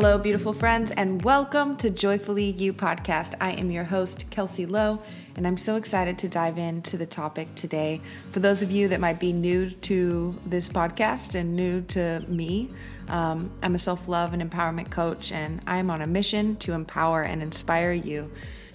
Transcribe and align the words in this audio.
Hello, 0.00 0.16
beautiful 0.16 0.52
friends, 0.52 0.92
and 0.92 1.20
welcome 1.24 1.76
to 1.78 1.90
Joyfully 1.90 2.52
You 2.52 2.72
podcast. 2.72 3.34
I 3.40 3.50
am 3.54 3.72
your 3.72 3.82
host, 3.82 4.30
Kelsey 4.30 4.64
Lowe, 4.64 5.02
and 5.34 5.44
I'm 5.44 5.56
so 5.56 5.74
excited 5.74 6.16
to 6.20 6.28
dive 6.28 6.56
into 6.56 6.96
the 6.96 7.04
topic 7.04 7.52
today. 7.56 8.00
For 8.30 8.38
those 8.38 8.62
of 8.62 8.70
you 8.70 8.86
that 8.86 9.00
might 9.00 9.18
be 9.18 9.32
new 9.32 9.70
to 9.70 10.36
this 10.46 10.68
podcast 10.68 11.34
and 11.34 11.56
new 11.56 11.80
to 11.88 12.24
me, 12.28 12.70
um, 13.08 13.50
I'm 13.60 13.74
a 13.74 13.78
self 13.80 14.06
love 14.06 14.32
and 14.34 14.40
empowerment 14.40 14.88
coach, 14.88 15.32
and 15.32 15.60
I'm 15.66 15.90
on 15.90 16.00
a 16.00 16.06
mission 16.06 16.54
to 16.58 16.74
empower 16.74 17.22
and 17.22 17.42
inspire 17.42 17.90
you 17.90 18.30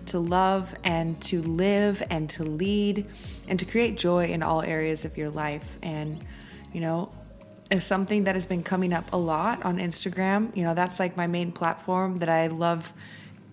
to 0.07 0.19
love 0.19 0.75
and 0.83 1.21
to 1.21 1.41
live 1.41 2.03
and 2.09 2.29
to 2.31 2.43
lead 2.43 3.05
and 3.48 3.57
to 3.59 3.65
create 3.65 3.98
joy 3.98 4.26
in 4.26 4.43
all 4.43 4.62
areas 4.62 5.05
of 5.05 5.17
your 5.17 5.29
life. 5.29 5.77
And, 5.81 6.21
you 6.73 6.81
know, 6.81 7.13
is 7.72 7.85
something 7.85 8.26
that 8.26 8.35
has 8.35 8.45
been 8.45 8.63
coming 8.63 8.94
up 8.94 9.12
a 9.13 9.17
lot 9.17 9.63
on 9.63 9.77
Instagram. 9.77 10.55
You 10.55 10.63
know, 10.63 10.73
that's 10.73 10.99
like 10.99 11.17
my 11.17 11.27
main 11.27 11.52
platform 11.52 12.17
that 12.17 12.30
I 12.30 12.48
love 12.48 12.94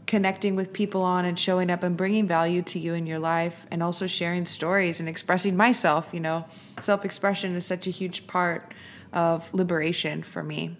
connecting 0.06 0.56
with 0.56 0.72
people 0.72 1.02
on 1.02 1.24
and 1.24 1.38
showing 1.38 1.70
up 1.70 1.84
and 1.84 1.96
bringing 1.96 2.26
value 2.26 2.62
to 2.62 2.78
you 2.80 2.94
in 2.94 3.06
your 3.06 3.20
life 3.20 3.64
and 3.70 3.82
also 3.82 4.08
sharing 4.08 4.44
stories 4.44 4.98
and 4.98 5.08
expressing 5.08 5.56
myself. 5.56 6.10
You 6.12 6.20
know, 6.20 6.44
self 6.80 7.04
expression 7.04 7.54
is 7.54 7.64
such 7.64 7.86
a 7.86 7.90
huge 7.90 8.26
part 8.26 8.74
of 9.12 9.52
liberation 9.54 10.22
for 10.22 10.42
me, 10.42 10.76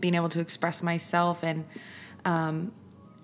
being 0.00 0.14
able 0.14 0.28
to 0.30 0.40
express 0.40 0.82
myself. 0.82 1.42
And 1.42 1.66
um, 2.24 2.72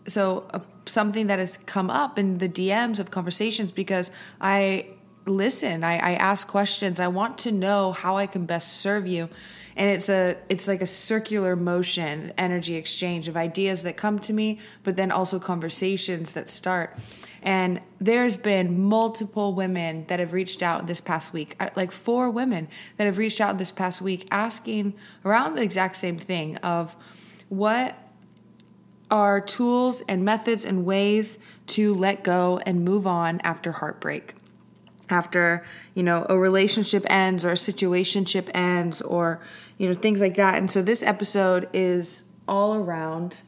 so, 0.06 0.46
uh, 0.50 0.60
something 0.86 1.28
that 1.28 1.38
has 1.38 1.56
come 1.56 1.88
up 1.88 2.18
in 2.18 2.38
the 2.38 2.48
DMs 2.48 2.98
of 2.98 3.10
conversations 3.10 3.72
because 3.72 4.10
I 4.40 4.88
listen 5.26 5.84
I, 5.84 5.94
I 5.94 6.14
ask 6.14 6.46
questions. 6.46 7.00
I 7.00 7.08
want 7.08 7.38
to 7.38 7.52
know 7.52 7.92
how 7.92 8.16
i 8.16 8.26
can 8.26 8.46
best 8.46 8.74
serve 8.74 9.06
you. 9.06 9.28
And 9.76 9.90
it's 9.90 10.08
a 10.08 10.36
it's 10.48 10.68
like 10.68 10.82
a 10.82 10.86
circular 10.86 11.56
motion 11.56 12.32
energy 12.38 12.76
exchange 12.76 13.28
of 13.28 13.36
ideas 13.36 13.82
that 13.82 13.96
come 13.96 14.18
to 14.20 14.32
me 14.32 14.60
but 14.82 14.96
then 14.96 15.10
also 15.10 15.38
conversations 15.38 16.34
that 16.34 16.48
start. 16.48 16.96
And 17.42 17.80
there's 18.00 18.36
been 18.36 18.80
multiple 18.80 19.54
women 19.54 20.06
that 20.06 20.18
have 20.18 20.32
reached 20.32 20.62
out 20.62 20.86
this 20.86 21.00
past 21.00 21.32
week 21.32 21.56
uh, 21.58 21.70
like 21.74 21.90
four 21.90 22.30
women 22.30 22.68
that 22.96 23.04
have 23.04 23.18
reached 23.18 23.40
out 23.40 23.58
this 23.58 23.70
past 23.70 24.00
week 24.00 24.28
asking 24.30 24.94
around 25.24 25.54
the 25.54 25.62
exact 25.62 25.96
same 25.96 26.18
thing 26.18 26.56
of 26.58 26.94
what 27.48 27.98
are 29.10 29.40
tools 29.40 30.02
and 30.08 30.24
methods 30.24 30.64
and 30.64 30.84
ways 30.84 31.38
to 31.66 31.94
let 31.94 32.24
go 32.24 32.58
and 32.66 32.84
move 32.84 33.06
on 33.06 33.40
after 33.40 33.72
heartbreak 33.72 34.34
after 35.18 35.64
you 35.94 36.02
know 36.02 36.26
a 36.28 36.36
relationship 36.38 37.04
ends 37.08 37.44
or 37.44 37.52
a 37.52 37.60
situationship 37.70 38.46
ends 38.54 39.00
or 39.02 39.40
you 39.78 39.88
know 39.88 39.94
things 39.94 40.20
like 40.20 40.36
that. 40.36 40.54
And 40.58 40.70
so 40.70 40.82
this 40.82 41.02
episode 41.02 41.68
is 41.72 42.28
all 42.46 42.74
around 42.74 43.42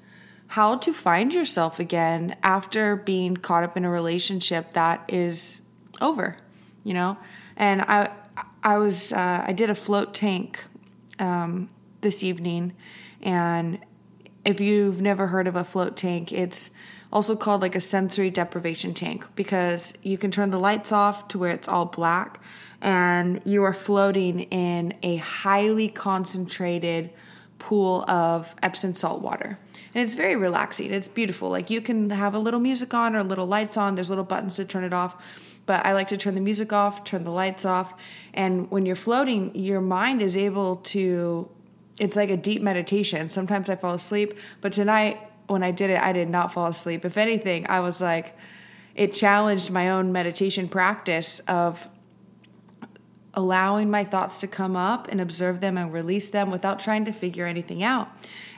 how 0.49 0.77
to 0.77 0.93
find 0.93 1.35
yourself 1.35 1.81
again 1.81 2.37
after 2.43 2.97
being 2.97 3.37
caught 3.37 3.65
up 3.65 3.77
in 3.77 3.85
a 3.85 3.91
relationship 3.91 4.73
that 4.73 5.05
is 5.09 5.63
over 6.01 6.37
you 6.87 6.95
know? 6.95 7.19
And 7.57 7.83
i 7.83 8.09
i 8.63 8.79
was 8.79 9.13
uh, 9.13 9.45
i 9.47 9.53
did 9.53 9.69
a 9.69 9.75
float 9.75 10.15
tank 10.15 10.65
um, 11.19 11.69
this 12.01 12.23
evening. 12.23 12.75
And 13.23 13.81
if 14.45 14.61
you've 14.61 15.01
never 15.01 15.27
heard 15.27 15.49
of 15.49 15.57
a 15.57 15.65
float 15.65 15.97
tank 15.97 16.33
it's 16.33 16.71
also 17.17 17.35
called 17.35 17.63
like 17.63 17.75
a 17.75 17.81
sensory 17.81 18.29
deprivation 18.29 18.93
tank 18.93 19.27
because 19.37 19.95
you 20.03 20.19
can 20.19 20.31
turn 20.31 20.51
the 20.51 20.59
lights 20.59 20.93
off 20.93 21.27
to 21.29 21.39
where 21.39 21.51
it's 21.51 21.67
all 21.67 21.87
black 21.87 22.39
and 22.83 23.41
you 23.47 23.65
are 23.65 23.73
floating 23.73 24.41
in 24.41 24.93
a 25.03 25.17
highly 25.17 25.89
concentrated 25.89 27.09
pool 27.59 28.05
of 28.07 28.55
Epsom 28.63 28.93
salt 28.93 29.23
water. 29.23 29.59
And 29.95 30.05
it's 30.05 30.13
very 30.13 30.37
relaxing. 30.37 30.93
It's 30.93 31.09
beautiful. 31.09 31.49
Like 31.49 31.71
you 31.71 31.81
can 31.81 32.11
have 32.11 32.35
a 32.35 32.39
little 32.39 32.61
music 32.61 32.93
on 32.93 33.17
or 33.17 33.23
little 33.23 33.47
lights 33.47 33.79
on. 33.79 33.95
There's 33.95 34.11
little 34.11 34.23
buttons 34.23 34.57
to 34.57 34.67
turn 34.67 34.85
it 34.85 34.93
off. 34.93 35.17
But 35.65 35.87
I 35.87 35.95
like 35.95 36.09
to 36.09 36.19
turn 36.19 36.35
the 36.35 36.43
music 36.43 36.71
off, 36.75 37.03
turn 37.05 37.25
the 37.25 37.31
lights 37.31 37.65
off. 37.65 37.95
And 38.35 38.71
when 38.71 38.85
you're 38.85 38.95
floating, 38.95 39.55
your 39.55 39.81
mind 39.81 40.21
is 40.21 40.37
able 40.37 40.77
to 40.93 41.49
it's 41.99 42.15
like 42.15 42.29
a 42.29 42.37
deep 42.37 42.61
meditation. 42.61 43.31
Sometimes 43.31 43.71
I 43.71 43.77
fall 43.77 43.95
asleep, 43.95 44.39
but 44.61 44.75
tonight 44.75 45.19
when 45.47 45.63
I 45.63 45.71
did 45.71 45.91
it, 45.91 46.01
I 46.01 46.13
did 46.13 46.29
not 46.29 46.53
fall 46.53 46.67
asleep. 46.67 47.05
If 47.05 47.17
anything, 47.17 47.67
I 47.69 47.81
was 47.81 48.01
like, 48.01 48.37
it 48.95 49.13
challenged 49.13 49.71
my 49.71 49.91
own 49.91 50.13
meditation 50.13 50.69
practice 50.69 51.41
of 51.41 51.89
allowing 53.35 53.91
my 53.91 54.03
thoughts 54.03 54.39
to 54.39 54.47
come 54.47 54.75
up 54.75 55.09
and 55.09 55.21
observe 55.21 55.61
them 55.61 55.77
and 55.77 55.93
release 55.93 56.31
them 56.31 56.51
without 56.51 56.81
trying 56.81 57.05
to 57.05 57.13
figure 57.13 57.45
anything 57.45 57.83
out. 57.83 58.09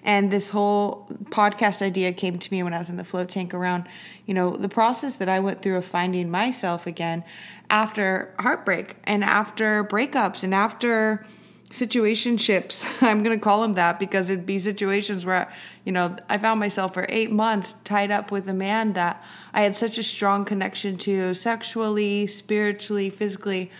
And 0.04 0.31
this 0.31 0.50
whole 0.50 1.09
podcast 1.25 1.82
idea 1.82 2.12
came 2.12 2.38
to 2.38 2.53
me 2.53 2.62
when 2.62 2.72
I 2.72 2.78
was 2.78 2.88
in 2.88 2.97
the 2.97 3.05
float 3.05 3.28
tank 3.28 3.53
around, 3.53 3.88
you 4.25 4.34
know, 4.34 4.50
the 4.50 4.69
process 4.69 5.16
that 5.16 5.28
I 5.28 5.41
went 5.41 5.60
through 5.60 5.76
of 5.76 5.84
finding 5.84 6.31
myself 6.31 6.87
again 6.87 7.25
after 7.69 8.32
heartbreak 8.38 8.97
and 9.03 9.25
after 9.25 9.82
breakups 9.82 10.44
and 10.44 10.55
after 10.55 11.26
situationships. 11.70 12.86
I'm 13.02 13.22
going 13.22 13.36
to 13.36 13.42
call 13.42 13.62
them 13.62 13.74
that 13.74 13.98
because 13.98 14.30
it'd 14.30 14.46
be 14.46 14.58
situations 14.58 15.26
where, 15.26 15.52
you 15.84 15.92
know, 15.92 16.16
I 16.28 16.38
found 16.38 16.60
myself 16.60 16.94
for 16.94 17.06
eight 17.08 17.30
months 17.30 17.74
tied 17.84 18.10
up 18.10 18.30
with 18.30 18.48
a 18.48 18.54
man 18.54 18.94
that 18.94 19.24
I 19.52 19.62
had 19.62 19.76
such 19.76 19.98
a 19.98 20.02
strong 20.02 20.44
connection 20.44 20.96
to 20.98 21.34
sexually, 21.34 22.26
spiritually, 22.26 23.10
physically, 23.10 23.70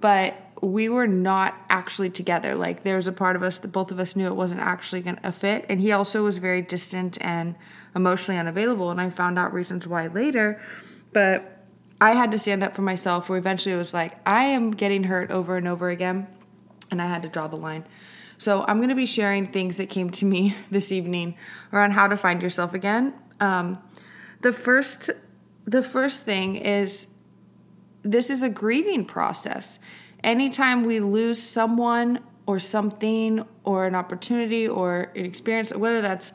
but 0.00 0.36
we 0.60 0.88
were 0.88 1.06
not 1.06 1.54
actually 1.70 2.10
together. 2.10 2.54
Like 2.54 2.82
there 2.82 2.96
was 2.96 3.06
a 3.06 3.12
part 3.12 3.36
of 3.36 3.42
us 3.42 3.58
that 3.58 3.68
both 3.68 3.90
of 3.90 4.00
us 4.00 4.16
knew 4.16 4.26
it 4.26 4.36
wasn't 4.36 4.60
actually 4.60 5.00
going 5.02 5.16
to 5.16 5.32
fit. 5.32 5.64
And 5.68 5.80
he 5.80 5.92
also 5.92 6.24
was 6.24 6.38
very 6.38 6.62
distant 6.62 7.16
and 7.20 7.54
emotionally 7.94 8.38
unavailable. 8.38 8.90
And 8.90 9.00
I 9.00 9.08
found 9.10 9.38
out 9.38 9.52
reasons 9.52 9.86
why 9.86 10.08
later. 10.08 10.60
But 11.12 11.64
I 12.00 12.12
had 12.12 12.32
to 12.32 12.38
stand 12.38 12.62
up 12.62 12.74
for 12.74 12.82
myself 12.82 13.28
where 13.28 13.38
eventually 13.38 13.74
it 13.74 13.78
was 13.78 13.94
like, 13.94 14.16
I 14.26 14.44
am 14.44 14.72
getting 14.72 15.04
hurt 15.04 15.30
over 15.30 15.56
and 15.56 15.68
over 15.68 15.88
again 15.90 16.26
and 16.90 17.00
I 17.00 17.06
had 17.06 17.22
to 17.22 17.28
draw 17.28 17.48
the 17.48 17.56
line. 17.56 17.84
So 18.38 18.64
I'm 18.68 18.76
going 18.76 18.88
to 18.88 18.94
be 18.94 19.06
sharing 19.06 19.46
things 19.46 19.76
that 19.78 19.90
came 19.90 20.10
to 20.10 20.24
me 20.24 20.54
this 20.70 20.92
evening 20.92 21.36
around 21.72 21.92
how 21.92 22.08
to 22.08 22.16
find 22.16 22.42
yourself 22.42 22.74
again. 22.74 23.14
Um, 23.40 23.82
the 24.40 24.52
first, 24.52 25.10
the 25.64 25.82
first 25.82 26.24
thing 26.24 26.56
is 26.56 27.08
this 28.02 28.30
is 28.30 28.42
a 28.42 28.48
grieving 28.48 29.04
process. 29.04 29.80
Anytime 30.22 30.84
we 30.84 31.00
lose 31.00 31.42
someone 31.42 32.20
or 32.46 32.58
something 32.58 33.44
or 33.64 33.86
an 33.86 33.94
opportunity 33.94 34.66
or 34.66 35.12
an 35.14 35.24
experience, 35.24 35.74
whether 35.74 36.00
that's 36.00 36.32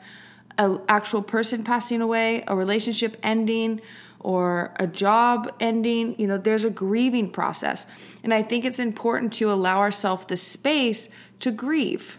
an 0.58 0.80
actual 0.88 1.22
person 1.22 1.64
passing 1.64 2.00
away, 2.00 2.44
a 2.46 2.54
relationship 2.54 3.16
ending, 3.22 3.80
or 4.24 4.72
a 4.76 4.86
job 4.86 5.54
ending, 5.60 6.18
you 6.18 6.26
know, 6.26 6.38
there's 6.38 6.64
a 6.64 6.70
grieving 6.70 7.30
process. 7.30 7.86
And 8.24 8.32
I 8.32 8.42
think 8.42 8.64
it's 8.64 8.80
important 8.80 9.34
to 9.34 9.52
allow 9.52 9.78
ourselves 9.78 10.24
the 10.26 10.36
space 10.38 11.10
to 11.40 11.50
grieve 11.52 12.18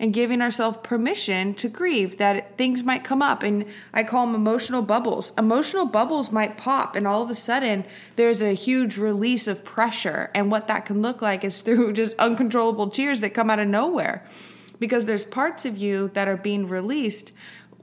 and 0.00 0.12
giving 0.12 0.42
ourselves 0.42 0.78
permission 0.82 1.54
to 1.54 1.68
grieve 1.68 2.18
that 2.18 2.58
things 2.58 2.82
might 2.82 3.04
come 3.04 3.22
up. 3.22 3.44
And 3.44 3.66
i 3.92 4.02
call 4.02 4.26
them 4.26 4.34
emotional 4.34 4.82
bubbles. 4.82 5.32
Emotional 5.38 5.86
bubbles 5.86 6.32
might 6.32 6.58
pop 6.58 6.96
and 6.96 7.06
all 7.06 7.22
of 7.22 7.30
a 7.30 7.36
sudden 7.36 7.84
there's 8.16 8.42
a 8.42 8.52
huge 8.52 8.98
release 8.98 9.46
of 9.46 9.64
pressure. 9.64 10.32
And 10.34 10.50
what 10.50 10.66
that 10.66 10.84
can 10.84 11.02
look 11.02 11.22
like 11.22 11.44
is 11.44 11.60
through 11.62 11.92
just 11.92 12.18
uncontrollable 12.18 12.90
tears 12.90 13.20
that 13.20 13.30
come 13.30 13.48
out 13.48 13.60
of 13.60 13.68
nowhere. 13.68 14.26
Because 14.80 15.06
there's 15.06 15.24
parts 15.24 15.64
of 15.64 15.78
you 15.78 16.08
that 16.14 16.26
are 16.26 16.36
being 16.36 16.68
released 16.68 17.32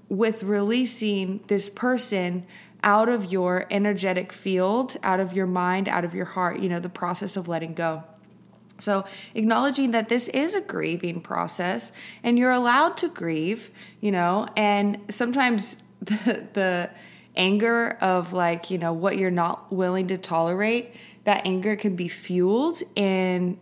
with 0.10 0.44
releasing 0.44 1.38
this 1.48 1.70
person 1.70 2.46
out 2.84 3.10
of 3.10 3.32
your 3.32 3.66
energetic 3.70 4.32
field, 4.32 4.98
out 5.04 5.20
of 5.20 5.34
your 5.34 5.46
mind, 5.46 5.88
out 5.88 6.04
of 6.04 6.16
your 6.16 6.26
heart, 6.26 6.60
you 6.60 6.70
know, 6.70 6.80
the 6.80 6.90
process 6.90 7.38
of 7.38 7.48
letting 7.48 7.74
go. 7.74 8.04
So, 8.80 9.06
acknowledging 9.36 9.92
that 9.92 10.10
this 10.10 10.28
is 10.30 10.56
a 10.56 10.62
grieving 10.62 11.22
process 11.22 11.92
and 12.24 12.40
you're 12.40 12.52
allowed 12.52 12.98
to 12.98 13.10
grieve, 13.10 13.70
you 14.00 14.12
know, 14.12 14.48
and 14.58 15.00
sometimes 15.10 15.84
the, 16.02 16.48
the 16.54 16.90
anger 17.36 17.98
of 18.02 18.34
like, 18.34 18.72
you 18.72 18.78
know, 18.78 18.92
what 18.92 19.18
you're 19.18 19.32
not 19.32 19.72
willing 19.72 20.08
to 20.08 20.18
tolerate, 20.18 20.96
that 21.24 21.46
anger 21.46 21.76
can 21.76 21.96
be 21.96 22.08
fueled 22.08 22.82
in 22.96 23.60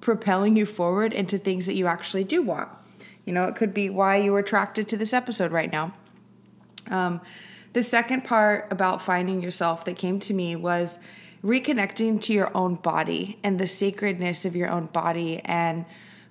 propelling 0.00 0.56
you 0.56 0.64
forward 0.64 1.12
into 1.12 1.36
things 1.38 1.66
that 1.66 1.74
you 1.74 1.86
actually 1.86 2.24
do 2.24 2.40
want. 2.40 2.68
You 3.26 3.32
know, 3.32 3.44
it 3.44 3.56
could 3.56 3.74
be 3.74 3.90
why 3.90 4.16
you 4.16 4.32
were 4.32 4.38
attracted 4.38 4.88
to 4.88 4.96
this 4.96 5.12
episode 5.12 5.52
right 5.52 5.70
now. 5.70 5.92
Um, 6.88 7.20
the 7.72 7.82
second 7.82 8.24
part 8.24 8.68
about 8.70 9.00
finding 9.00 9.42
yourself 9.42 9.84
that 9.84 9.96
came 9.96 10.18
to 10.20 10.34
me 10.34 10.56
was 10.56 10.98
reconnecting 11.44 12.20
to 12.22 12.32
your 12.32 12.54
own 12.56 12.74
body 12.74 13.38
and 13.42 13.58
the 13.58 13.66
sacredness 13.66 14.44
of 14.44 14.54
your 14.54 14.68
own 14.68 14.86
body 14.86 15.40
and 15.44 15.84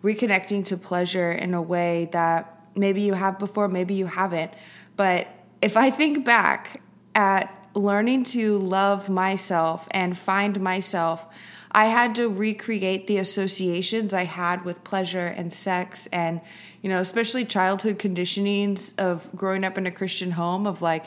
reconnecting 0.03 0.65
to 0.65 0.77
pleasure 0.77 1.31
in 1.31 1.53
a 1.53 1.62
way 1.62 2.09
that 2.12 2.59
maybe 2.75 3.01
you 3.01 3.13
have 3.13 3.39
before, 3.39 3.68
maybe 3.68 3.94
you 3.94 4.06
haven't. 4.06 4.51
But 4.95 5.27
if 5.62 5.77
I 5.77 5.89
think 5.89 6.25
back 6.25 6.81
at 7.15 7.53
learning 7.74 8.24
to 8.25 8.57
love 8.59 9.09
myself 9.09 9.88
and 9.92 10.18
find 10.18 10.59
myself, 10.62 11.25
I 11.71 11.86
had 11.86 12.16
to 12.16 12.27
recreate 12.27 13.07
the 13.07 13.18
associations 13.18 14.13
I 14.13 14.24
had 14.24 14.66
with 14.66 14.83
pleasure 14.83 15.27
and 15.27 15.54
sex 15.54 16.07
and, 16.07 16.42
you 16.81 16.89
know, 16.89 17.00
especially 17.00 17.45
childhood 17.45 18.00
conditionings 18.00 18.98
of 18.98 19.30
growing 19.36 19.63
up 19.63 19.77
in 19.77 19.86
a 19.86 19.92
Christian 19.92 20.31
home 20.31 20.66
of 20.66 20.81
like, 20.81 21.06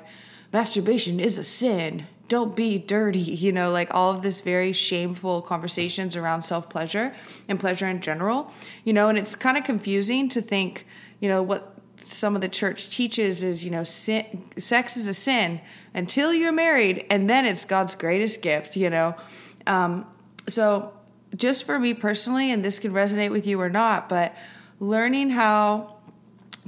masturbation 0.52 1.18
is 1.18 1.38
a 1.38 1.44
sin. 1.44 2.06
Don't 2.28 2.54
be 2.54 2.78
dirty, 2.78 3.18
you 3.20 3.52
know, 3.52 3.70
like 3.70 3.92
all 3.92 4.10
of 4.10 4.22
this 4.22 4.40
very 4.40 4.72
shameful 4.72 5.42
conversations 5.42 6.14
around 6.14 6.42
self 6.42 6.68
pleasure 6.68 7.14
and 7.48 7.58
pleasure 7.58 7.86
in 7.86 8.00
general, 8.00 8.52
you 8.84 8.92
know, 8.92 9.08
and 9.08 9.18
it's 9.18 9.34
kind 9.34 9.56
of 9.56 9.64
confusing 9.64 10.28
to 10.28 10.40
think, 10.40 10.86
you 11.20 11.28
know, 11.28 11.42
what 11.42 11.74
some 11.98 12.34
of 12.34 12.40
the 12.40 12.48
church 12.48 12.90
teaches 12.90 13.42
is, 13.42 13.64
you 13.64 13.70
know, 13.70 13.84
sin, 13.84 14.44
sex 14.58 14.96
is 14.96 15.06
a 15.06 15.14
sin 15.14 15.60
until 15.94 16.34
you're 16.34 16.52
married, 16.52 17.06
and 17.10 17.30
then 17.30 17.44
it's 17.44 17.64
God's 17.64 17.94
greatest 17.94 18.42
gift, 18.42 18.76
you 18.76 18.90
know. 18.90 19.14
Um, 19.66 20.06
so, 20.48 20.92
just 21.34 21.64
for 21.64 21.78
me 21.78 21.94
personally, 21.94 22.50
and 22.50 22.64
this 22.64 22.78
can 22.78 22.92
resonate 22.92 23.30
with 23.30 23.46
you 23.46 23.60
or 23.60 23.70
not, 23.70 24.08
but 24.08 24.34
learning 24.80 25.30
how 25.30 25.96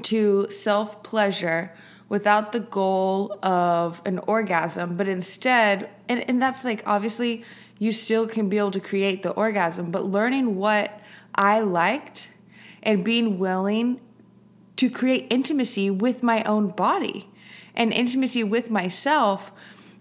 to 0.02 0.48
self 0.50 1.02
pleasure 1.02 1.72
without 2.08 2.52
the 2.52 2.60
goal 2.60 3.38
of 3.42 4.00
an 4.04 4.18
orgasm, 4.20 4.96
but 4.96 5.08
instead, 5.08 5.90
and, 6.08 6.28
and 6.28 6.40
that's 6.40 6.64
like 6.64 6.82
obviously 6.86 7.44
you 7.78 7.92
still 7.92 8.26
can 8.26 8.48
be 8.48 8.58
able 8.58 8.70
to 8.70 8.80
create 8.80 9.22
the 9.22 9.30
orgasm, 9.30 9.90
but 9.90 10.04
learning 10.04 10.56
what 10.56 11.00
I 11.34 11.60
liked 11.60 12.28
and 12.82 13.04
being 13.04 13.38
willing 13.38 14.00
to 14.76 14.90
create 14.90 15.26
intimacy 15.30 15.90
with 15.90 16.22
my 16.22 16.42
own 16.44 16.68
body 16.68 17.30
and 17.74 17.92
intimacy 17.92 18.44
with 18.44 18.70
myself 18.70 19.50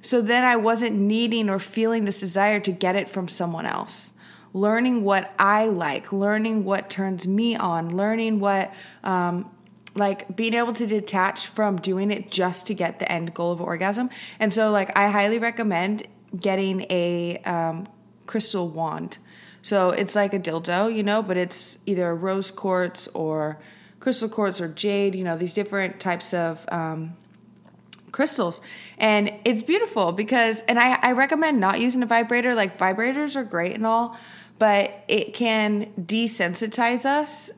so 0.04 0.22
then 0.22 0.44
I 0.44 0.58
wasn't 0.58 0.98
needing 0.98 1.50
or 1.50 1.60
feeling 1.60 2.04
this 2.04 2.20
desire 2.20 2.60
to 2.60 2.72
get 2.74 2.98
it 2.98 3.08
from 3.08 3.30
someone 3.30 3.66
else. 3.66 4.14
Learning 4.52 5.06
what 5.06 5.34
I 5.40 5.66
like, 5.66 6.12
learning 6.12 6.66
what 6.66 6.90
turns 6.90 7.26
me 7.26 7.56
on, 7.56 7.96
learning 7.96 8.42
what, 8.42 8.74
um, 9.06 9.50
like 9.96 10.36
being 10.36 10.56
able 10.56 10.74
to 10.74 10.86
detach 10.86 11.48
from 11.48 11.78
doing 11.78 12.12
it 12.12 12.30
just 12.30 12.68
to 12.68 12.74
get 12.74 13.00
the 13.00 13.10
end 13.10 13.34
goal 13.34 13.54
of 13.54 13.62
orgasm. 13.62 14.10
And 14.40 14.54
so, 14.54 14.72
like, 14.72 14.96
I 14.98 15.08
highly 15.08 15.40
recommend 15.40 16.06
getting 16.38 16.82
a 16.90 17.38
um, 17.46 17.88
crystal 18.26 18.68
wand. 18.68 19.20
So 19.62 19.92
it's 19.92 20.18
like 20.18 20.34
a 20.34 20.40
dildo, 20.40 20.94
you 20.94 21.04
know, 21.04 21.24
but 21.24 21.38
it's 21.38 21.78
either 21.86 22.14
rose 22.14 22.52
quartz 22.52 23.08
or 23.14 23.58
crystal 24.02 24.28
quartz 24.28 24.60
or 24.60 24.68
jade, 24.68 25.16
you 25.16 25.24
know, 25.24 25.38
these 25.38 25.54
different 25.54 26.02
types 26.02 26.34
of 26.34 26.66
um, 26.70 27.16
crystals. 28.14 28.62
And 28.98 29.34
it's 29.44 29.62
beautiful 29.62 30.14
because, 30.14 30.62
and 30.62 30.80
I, 30.80 30.98
I 31.02 31.12
recommend 31.12 31.60
not 31.60 31.82
using 31.82 32.02
a 32.02 32.06
vibrator. 32.06 32.56
Like, 32.56 32.78
vibrators 32.78 33.36
are 33.36 33.44
great 33.44 33.76
and 33.76 33.86
all, 33.86 34.18
but 34.58 35.04
it 35.10 35.34
can 35.34 35.88
desensitize 36.00 37.06
us 37.06 37.52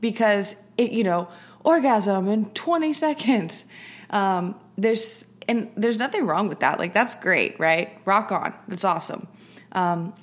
because 0.00 0.56
it, 0.76 0.90
you 0.90 1.04
know, 1.04 1.28
orgasm 1.62 2.26
in 2.28 2.46
20 2.50 2.92
seconds. 2.92 3.66
Um, 4.10 4.56
there's, 4.76 5.32
and 5.46 5.70
there's 5.76 5.98
nothing 5.98 6.26
wrong 6.26 6.48
with 6.48 6.60
that. 6.60 6.80
Like, 6.80 6.92
that's 6.92 7.14
great, 7.14 7.60
right? 7.60 7.96
Rock 8.04 8.32
on. 8.32 8.52
It's 8.68 8.84
awesome. 8.84 9.28
Um, 9.72 10.14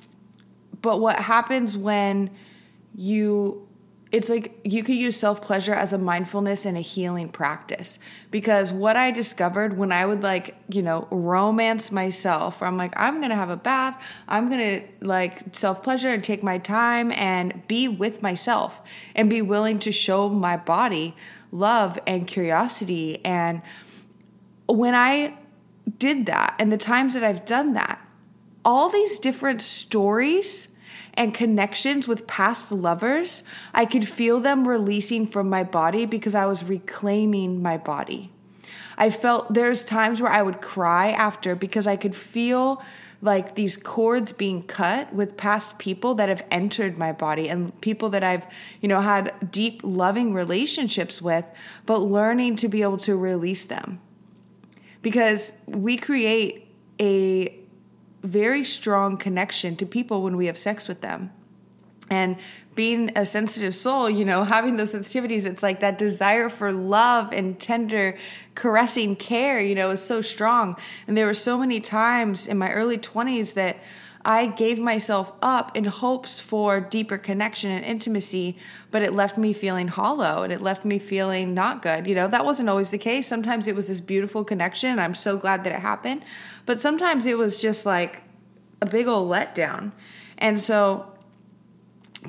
but 0.81 0.99
what 0.99 1.17
happens 1.17 1.77
when 1.77 2.31
you 2.95 3.67
it's 4.15 4.29
like 4.29 4.57
you 4.63 4.81
could 4.81 4.95
use 4.95 5.17
self 5.17 5.41
pleasure 5.41 5.73
as 5.73 5.91
a 5.91 5.97
mindfulness 5.97 6.65
and 6.65 6.77
a 6.77 6.81
healing 6.81 7.27
practice. 7.27 7.99
Because 8.31 8.71
what 8.71 8.95
I 8.95 9.11
discovered 9.11 9.77
when 9.77 9.91
I 9.91 10.05
would 10.05 10.23
like, 10.23 10.55
you 10.69 10.81
know, 10.81 11.05
romance 11.11 11.91
myself, 11.91 12.63
I'm 12.63 12.77
like, 12.77 12.93
I'm 12.95 13.19
gonna 13.19 13.35
have 13.35 13.49
a 13.49 13.57
bath, 13.57 14.01
I'm 14.29 14.49
gonna 14.49 14.83
like 15.01 15.53
self 15.53 15.83
pleasure 15.83 16.07
and 16.07 16.23
take 16.23 16.43
my 16.43 16.57
time 16.59 17.11
and 17.11 17.67
be 17.67 17.89
with 17.89 18.21
myself 18.21 18.79
and 19.15 19.29
be 19.29 19.41
willing 19.41 19.79
to 19.79 19.91
show 19.91 20.29
my 20.29 20.55
body 20.55 21.13
love 21.51 21.99
and 22.07 22.25
curiosity. 22.25 23.23
And 23.25 23.63
when 24.69 24.95
I 24.95 25.37
did 25.97 26.25
that 26.27 26.55
and 26.57 26.71
the 26.71 26.77
times 26.77 27.15
that 27.15 27.23
I've 27.25 27.45
done 27.45 27.73
that, 27.73 27.99
all 28.63 28.87
these 28.87 29.19
different 29.19 29.61
stories 29.61 30.69
and 31.17 31.33
connections 31.33 32.07
with 32.07 32.27
past 32.27 32.71
lovers, 32.71 33.43
I 33.73 33.85
could 33.85 34.07
feel 34.07 34.39
them 34.39 34.67
releasing 34.67 35.25
from 35.25 35.49
my 35.49 35.63
body 35.63 36.05
because 36.05 36.35
I 36.35 36.45
was 36.45 36.63
reclaiming 36.63 37.61
my 37.61 37.77
body. 37.77 38.31
I 38.97 39.09
felt 39.09 39.53
there's 39.53 39.83
times 39.83 40.21
where 40.21 40.31
I 40.31 40.41
would 40.41 40.61
cry 40.61 41.11
after 41.11 41.55
because 41.55 41.87
I 41.87 41.97
could 41.97 42.15
feel 42.15 42.81
like 43.21 43.55
these 43.55 43.75
cords 43.75 44.31
being 44.31 44.61
cut 44.61 45.13
with 45.13 45.35
past 45.35 45.79
people 45.79 46.15
that 46.15 46.29
have 46.29 46.45
entered 46.51 46.97
my 46.97 47.11
body 47.11 47.49
and 47.49 47.79
people 47.81 48.09
that 48.11 48.23
I've, 48.23 48.45
you 48.81 48.87
know, 48.87 49.01
had 49.01 49.51
deep 49.51 49.81
loving 49.83 50.33
relationships 50.33 51.21
with, 51.21 51.45
but 51.85 51.97
learning 51.99 52.57
to 52.57 52.67
be 52.67 52.83
able 52.83 52.97
to 52.99 53.17
release 53.17 53.65
them. 53.65 53.99
Because 55.01 55.53
we 55.67 55.97
create 55.97 56.67
a 56.99 57.53
very 58.25 58.63
strong 58.63 59.17
connection 59.17 59.75
to 59.77 59.85
people 59.85 60.21
when 60.21 60.37
we 60.37 60.47
have 60.47 60.57
sex 60.57 60.87
with 60.87 61.01
them. 61.01 61.31
And 62.09 62.37
being 62.75 63.11
a 63.15 63.25
sensitive 63.25 63.73
soul, 63.73 64.09
you 64.09 64.25
know, 64.25 64.43
having 64.55 64.77
those 64.77 64.93
sensitivities, 64.93 65.45
it's 65.45 65.63
like 65.63 65.79
that 65.79 65.97
desire 65.97 66.49
for 66.49 66.71
love 66.71 67.31
and 67.31 67.59
tender, 67.59 68.17
caressing 68.53 69.15
care, 69.15 69.61
you 69.61 69.75
know, 69.75 69.91
is 69.91 70.01
so 70.01 70.21
strong. 70.21 70.75
And 71.07 71.17
there 71.17 71.25
were 71.25 71.33
so 71.33 71.57
many 71.57 71.79
times 71.79 72.47
in 72.47 72.57
my 72.57 72.71
early 72.71 72.97
20s 72.97 73.53
that 73.55 73.77
I 74.25 74.47
gave 74.47 74.79
myself 74.79 75.31
up 75.41 75.77
in 75.77 75.85
hopes 75.85 76.39
for 76.39 76.79
deeper 76.81 77.17
connection 77.17 77.69
and 77.69 77.85
intimacy, 77.85 78.57
but 78.89 79.03
it 79.03 79.13
left 79.13 79.37
me 79.37 79.53
feeling 79.53 79.87
hollow 79.87 80.41
and 80.41 80.51
it 80.51 80.61
left 80.61 80.83
me 80.83 80.97
feeling 80.97 81.53
not 81.53 81.83
good. 81.83 82.07
You 82.07 82.15
know, 82.15 82.27
that 82.27 82.43
wasn't 82.43 82.69
always 82.69 82.89
the 82.89 82.97
case. 82.97 83.27
Sometimes 83.27 83.67
it 83.67 83.75
was 83.75 83.87
this 83.87 84.01
beautiful 84.01 84.43
connection, 84.43 84.89
and 84.89 84.99
I'm 84.99 85.15
so 85.15 85.37
glad 85.37 85.63
that 85.63 85.73
it 85.73 85.79
happened. 85.79 86.23
But 86.65 86.79
sometimes 86.79 87.25
it 87.27 87.37
was 87.37 87.61
just 87.61 87.85
like 87.85 88.23
a 88.81 88.87
big 88.87 89.07
old 89.07 89.29
letdown. 89.29 89.91
And 90.39 90.59
so 90.59 91.14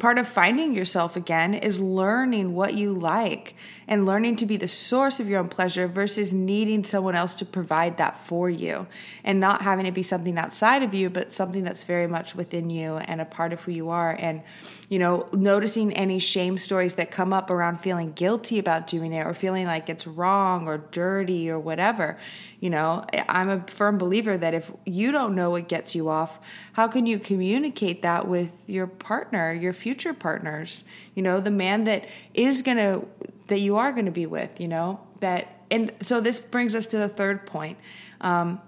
part 0.00 0.19
of 0.19 0.28
finding 0.28 0.72
yourself 0.72 1.16
again 1.16 1.54
is 1.54 1.81
learning 1.81 2.54
what 2.54 2.75
you 2.75 2.93
like 2.93 3.54
and 3.88 4.06
learning 4.06 4.37
to 4.37 4.46
be 4.46 4.56
the 4.56 4.69
source 4.69 5.20
of 5.20 5.28
your 5.28 5.40
own 5.40 5.48
pleasure 5.48 5.87
versus 5.87 6.32
needing 6.32 6.84
someone 6.84 7.14
else 7.14 7.34
to 7.34 7.44
provide 7.44 7.96
that 7.96 8.19
for 8.19 8.48
you 8.50 8.87
and 9.25 9.40
not 9.40 9.62
having 9.62 9.87
it 9.87 9.94
be 9.94 10.02
something 10.02 10.38
outside 10.38 10.82
of 10.82 10.94
you 10.94 11.10
but 11.10 11.32
something 11.32 11.64
that's 11.64 11.82
very 11.82 12.06
much 12.06 12.34
within 12.34 12.70
you 12.70 12.97
and 12.97 13.21
a 13.21 13.25
part 13.25 13.52
of 13.52 13.61
who 13.62 13.73
you 13.73 13.90
are. 13.90 14.12
And 14.12 14.42
you 14.88 14.99
know 14.99 15.28
noticing 15.33 15.93
any 15.93 16.19
shame 16.19 16.57
stories 16.59 16.95
that 16.95 17.11
come 17.11 17.33
up 17.33 17.50
around 17.50 17.78
feeling 17.78 18.12
guilty 18.12 18.59
about 18.59 18.87
doing 18.87 19.12
it 19.12 19.26
or 19.26 19.35
feeling 19.35 19.66
like 19.66 19.88
it's 19.88 20.07
wrong 20.07 20.69
or 20.69 20.78
dirty 20.78 21.50
or 21.50 21.59
whatever 21.59 22.16
you 22.61 22.71
know 22.71 23.05
i'm 23.28 23.49
a 23.49 23.61
firm 23.66 23.99
believer 23.99 24.37
that 24.37 24.55
if 24.55 24.71
you 24.85 25.11
don't 25.11 25.35
know 25.35 25.50
what 25.50 25.69
gets 25.69 25.95
you 25.95 26.09
off 26.09 26.38
how 26.75 26.87
can 26.87 27.07
you 27.07 27.19
communicate 27.19 28.02
that 28.02 28.28
with 28.28 28.62
your 28.69 28.87
partner 28.87 29.52
your 29.52 29.73
future 29.73 30.14
partners 30.14 30.85
you 31.14 31.23
know 31.23 31.40
the 31.40 31.50
man 31.50 31.85
that 31.85 32.07
is 32.35 32.62
going 32.62 32.76
to 32.76 33.05
that 33.47 33.61
you 33.61 33.76
are 33.76 33.93
going 33.93 34.07
to 34.07 34.11
be 34.11 34.26
with, 34.26 34.61
you 34.61 34.69
know, 34.69 35.00
that, 35.21 35.61
and 35.71 35.93
so 36.00 36.21
this 36.21 36.40
brings 36.40 36.75
us 36.75 36.87
to 36.87 36.99
the 36.99 37.09
third 37.09 37.47
point. 37.47 37.78
Um, 38.21 38.61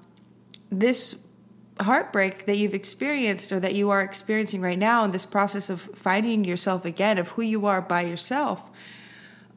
this 0.70 1.16
heartbreak 1.80 2.46
that 2.46 2.56
you've 2.56 2.74
experienced 2.74 3.52
or 3.52 3.60
that 3.60 3.74
you 3.74 3.90
are 3.90 4.02
experiencing 4.02 4.60
right 4.60 4.78
now 4.78 5.04
in 5.04 5.12
this 5.12 5.24
process 5.24 5.70
of 5.70 5.80
finding 5.94 6.44
yourself 6.44 6.84
again, 6.84 7.18
of 7.18 7.28
who 7.30 7.42
you 7.42 7.66
are 7.66 7.80
by 7.80 8.02
yourself, 8.02 8.62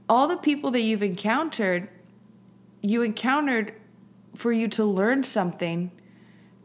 all 0.08 0.28
the 0.28 0.38
people 0.38 0.72
that 0.72 0.82
you've 0.82 1.04
encountered, 1.04 1.90
you 2.82 3.02
encountered 3.02 3.74
for 4.36 4.52
you 4.52 4.68
to 4.68 4.84
learn 4.84 5.24
something 5.24 5.92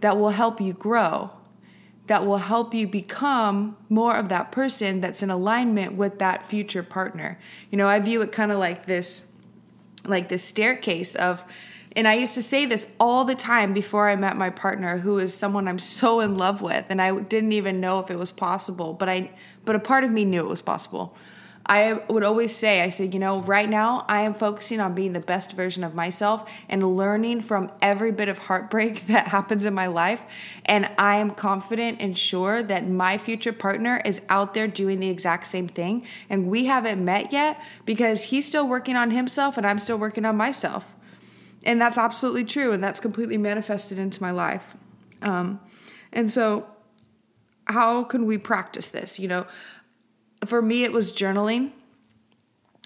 that 0.01 0.19
will 0.19 0.31
help 0.31 0.61
you 0.61 0.73
grow 0.73 1.31
that 2.07 2.25
will 2.25 2.39
help 2.39 2.73
you 2.73 2.87
become 2.87 3.77
more 3.89 4.17
of 4.17 4.29
that 4.29 4.53
person 4.53 5.01
that's 5.01 5.23
in 5.23 5.31
alignment 5.31 5.95
with 5.95 6.19
that 6.19 6.47
future 6.47 6.83
partner. 6.83 7.39
You 7.71 7.79
know, 7.79 7.89
I 7.89 7.99
view 7.99 8.23
it 8.23 8.33
kind 8.33 8.53
of 8.53 8.59
like 8.59 8.87
this 8.87 9.33
like 10.05 10.29
this 10.29 10.45
staircase 10.45 11.17
of 11.17 11.45
and 11.97 12.07
I 12.07 12.15
used 12.15 12.35
to 12.35 12.43
say 12.43 12.67
this 12.67 12.87
all 13.01 13.25
the 13.25 13.35
time 13.35 13.73
before 13.73 14.09
I 14.09 14.17
met 14.17 14.37
my 14.37 14.51
partner 14.51 14.99
who 14.99 15.19
is 15.19 15.35
someone 15.35 15.67
I'm 15.67 15.79
so 15.79 16.21
in 16.21 16.37
love 16.37 16.61
with 16.61 16.85
and 16.91 17.01
I 17.01 17.19
didn't 17.19 17.53
even 17.53 17.81
know 17.81 18.01
if 18.01 18.11
it 18.11 18.19
was 18.19 18.31
possible, 18.31 18.93
but 18.93 19.09
I 19.09 19.31
but 19.65 19.75
a 19.75 19.81
part 19.81 20.05
of 20.05 20.11
me 20.11 20.25
knew 20.25 20.41
it 20.41 20.49
was 20.49 20.63
possible. 20.63 21.17
I 21.69 21.95
would 22.09 22.23
always 22.23 22.55
say, 22.55 22.81
I 22.81 22.91
said, 22.91 23.13
you 23.13 23.19
know, 23.19 23.41
right 23.43 23.69
now 23.69 24.05
I 24.09 24.21
am 24.21 24.35
focusing 24.35 24.79
on 24.79 24.95
being 24.95 25.15
the 25.15 25.21
best 25.21 25.53
version 25.53 25.83
of 25.83 25.95
myself 25.95 26.49
and 26.69 26.97
learning 26.97 27.41
from 27.41 27.73
every 27.83 28.13
bit 28.13 28.29
of 28.29 28.39
heartbreak 28.39 29.07
that 29.09 29.29
happens 29.29 29.65
in 29.65 29.75
my 29.75 29.89
life. 29.89 30.23
And 30.65 30.89
I 30.99 31.17
am 31.17 31.33
confident 31.33 32.01
and 32.01 32.17
sure 32.17 32.63
that 32.63 32.89
my 32.89 33.19
future 33.19 33.53
partner 33.53 34.01
is 34.05 34.23
out 34.29 34.55
there 34.55 34.69
doing 34.69 35.01
the 35.01 35.11
exact 35.11 35.49
same 35.49 35.67
thing. 35.67 36.05
And 36.31 36.47
we 36.47 36.67
haven't 36.67 37.05
met 37.05 37.33
yet 37.33 37.61
because 37.85 38.25
he's 38.25 38.47
still 38.47 38.69
working 38.69 38.95
on 38.95 39.11
himself 39.11 39.57
and 39.57 39.67
I'm 39.67 39.81
still 39.81 39.99
working 39.99 40.25
on 40.25 40.37
myself. 40.37 40.93
And 41.67 41.81
that's 41.81 41.99
absolutely 41.99 42.45
true, 42.45 42.73
and 42.73 42.83
that's 42.83 43.01
completely 43.01 43.37
manifested 43.37 43.99
into 43.99 44.23
my 44.23 44.31
life. 44.31 44.77
Um, 45.21 45.61
and 46.13 46.31
so, 46.31 46.67
how 47.67 48.05
can 48.05 48.25
we 48.25 48.39
practice 48.39 48.89
this? 48.89 49.19
You 49.19 49.29
know, 49.29 49.47
for 50.47 50.63
me, 50.63 50.85
it 50.85 50.93
was 50.93 51.13
journaling. 51.13 51.73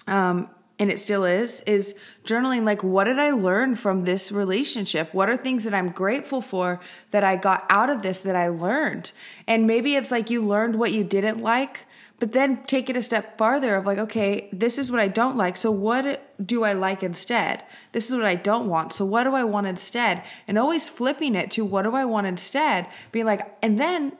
Um, 0.07 0.49
and 0.79 0.89
it 0.89 0.99
still 0.99 1.25
is, 1.25 1.61
is 1.67 1.93
journaling 2.25 2.63
like, 2.63 2.83
what 2.83 3.03
did 3.03 3.19
I 3.19 3.29
learn 3.29 3.75
from 3.75 4.03
this 4.03 4.31
relationship? 4.31 5.13
What 5.13 5.29
are 5.29 5.37
things 5.37 5.63
that 5.65 5.75
I'm 5.75 5.89
grateful 5.89 6.41
for 6.41 6.79
that 7.11 7.23
I 7.23 7.35
got 7.35 7.67
out 7.69 7.91
of 7.91 8.01
this 8.01 8.21
that 8.21 8.35
I 8.35 8.47
learned? 8.47 9.11
And 9.47 9.67
maybe 9.67 9.95
it's 9.95 10.09
like 10.09 10.31
you 10.31 10.41
learned 10.41 10.79
what 10.79 10.91
you 10.91 11.03
didn't 11.03 11.39
like, 11.39 11.85
but 12.21 12.33
then 12.33 12.63
take 12.67 12.87
it 12.87 12.95
a 12.95 13.01
step 13.01 13.35
farther 13.35 13.75
of 13.75 13.87
like, 13.87 13.97
okay, 13.97 14.47
this 14.53 14.77
is 14.77 14.91
what 14.91 14.99
I 14.99 15.07
don't 15.07 15.35
like. 15.35 15.57
So 15.57 15.71
what 15.71 16.31
do 16.45 16.63
I 16.63 16.73
like 16.73 17.01
instead? 17.01 17.63
This 17.93 18.11
is 18.11 18.15
what 18.15 18.25
I 18.25 18.35
don't 18.35 18.69
want. 18.69 18.93
So 18.93 19.05
what 19.05 19.23
do 19.23 19.33
I 19.33 19.43
want 19.43 19.65
instead? 19.65 20.23
And 20.47 20.55
always 20.55 20.87
flipping 20.87 21.33
it 21.33 21.49
to 21.53 21.65
what 21.65 21.81
do 21.81 21.95
I 21.95 22.05
want 22.05 22.27
instead? 22.27 22.85
Being 23.11 23.25
like, 23.25 23.57
and 23.63 23.79
then 23.79 24.15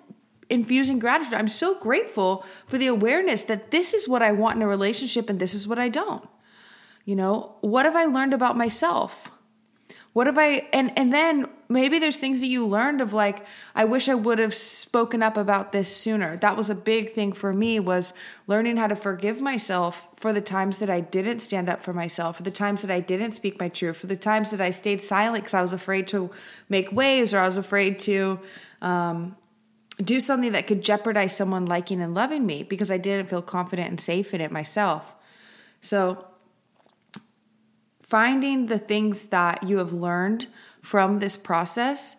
infusing 0.49 0.97
gratitude. 0.97 1.35
I'm 1.35 1.47
so 1.47 1.77
grateful 1.77 2.43
for 2.65 2.79
the 2.79 2.87
awareness 2.87 3.43
that 3.43 3.69
this 3.69 3.93
is 3.93 4.07
what 4.07 4.23
I 4.23 4.31
want 4.31 4.55
in 4.55 4.63
a 4.63 4.67
relationship 4.67 5.29
and 5.29 5.39
this 5.39 5.53
is 5.53 5.67
what 5.67 5.77
I 5.77 5.87
don't. 5.87 6.27
You 7.05 7.15
know, 7.15 7.57
what 7.61 7.85
have 7.85 7.95
I 7.95 8.05
learned 8.05 8.33
about 8.33 8.57
myself? 8.57 9.31
What 10.13 10.25
have 10.25 10.39
I 10.39 10.67
and 10.73 10.91
and 10.97 11.13
then 11.13 11.45
maybe 11.71 11.99
there's 11.99 12.17
things 12.17 12.39
that 12.39 12.47
you 12.47 12.65
learned 12.65 13.01
of 13.01 13.13
like 13.13 13.45
I 13.73 13.85
wish 13.85 14.09
I 14.09 14.15
would 14.15 14.39
have 14.39 14.53
spoken 14.53 15.23
up 15.23 15.37
about 15.37 15.71
this 15.71 15.95
sooner. 15.95 16.37
That 16.37 16.57
was 16.57 16.69
a 16.69 16.75
big 16.75 17.11
thing 17.11 17.31
for 17.33 17.53
me 17.53 17.79
was 17.79 18.13
learning 18.47 18.77
how 18.77 18.87
to 18.87 18.95
forgive 18.95 19.39
myself 19.41 20.07
for 20.15 20.33
the 20.33 20.41
times 20.41 20.79
that 20.79 20.89
I 20.89 21.01
didn't 21.01 21.39
stand 21.39 21.69
up 21.69 21.81
for 21.81 21.93
myself, 21.93 22.37
for 22.37 22.43
the 22.43 22.51
times 22.51 22.81
that 22.81 22.91
I 22.91 22.99
didn't 22.99 23.31
speak 23.31 23.59
my 23.59 23.69
truth, 23.69 23.97
for 23.97 24.07
the 24.07 24.17
times 24.17 24.51
that 24.51 24.61
I 24.61 24.69
stayed 24.69 25.01
silent 25.01 25.45
cuz 25.45 25.53
I 25.53 25.61
was 25.61 25.73
afraid 25.73 26.07
to 26.09 26.29
make 26.69 26.91
waves 26.91 27.33
or 27.33 27.39
I 27.39 27.45
was 27.45 27.57
afraid 27.57 27.99
to 28.01 28.39
um, 28.81 29.35
do 30.03 30.19
something 30.19 30.51
that 30.51 30.67
could 30.67 30.81
jeopardize 30.81 31.35
someone 31.35 31.65
liking 31.65 32.01
and 32.01 32.13
loving 32.13 32.45
me 32.45 32.63
because 32.63 32.91
I 32.91 32.97
didn't 32.97 33.27
feel 33.27 33.41
confident 33.41 33.89
and 33.89 33.99
safe 33.99 34.33
in 34.33 34.41
it 34.41 34.51
myself. 34.51 35.13
So 35.81 36.25
finding 38.11 38.65
the 38.67 38.79
things 38.79 39.27
that 39.27 39.63
you 39.63 39.77
have 39.77 39.93
learned 39.93 40.47
from 40.81 41.19
this 41.19 41.37
process 41.37 42.15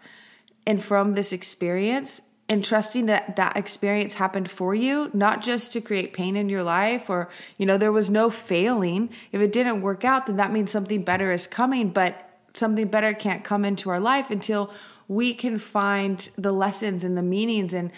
and 0.66 0.82
from 0.82 1.14
this 1.14 1.32
experience 1.32 2.22
and 2.48 2.64
trusting 2.64 3.06
that 3.06 3.36
that 3.36 3.56
experience 3.56 4.14
happened 4.14 4.50
for 4.50 4.74
you 4.74 5.10
not 5.12 5.42
just 5.42 5.72
to 5.72 5.80
create 5.80 6.12
pain 6.12 6.36
in 6.36 6.48
your 6.48 6.62
life 6.62 7.08
or 7.08 7.28
you 7.56 7.66
know 7.66 7.78
there 7.78 7.92
was 7.92 8.10
no 8.10 8.30
failing 8.30 9.08
if 9.32 9.40
it 9.40 9.52
didn't 9.52 9.82
work 9.82 10.04
out 10.04 10.26
then 10.26 10.36
that 10.36 10.52
means 10.52 10.70
something 10.70 11.02
better 11.02 11.32
is 11.32 11.46
coming 11.46 11.88
but 11.88 12.28
something 12.54 12.88
better 12.88 13.12
can't 13.14 13.44
come 13.44 13.64
into 13.64 13.88
our 13.90 14.00
life 14.00 14.30
until 14.30 14.72
we 15.08 15.34
can 15.34 15.58
find 15.58 16.28
the 16.36 16.52
lessons 16.52 17.04
and 17.04 17.16
the 17.16 17.22
meanings 17.22 17.72
and 17.72 17.90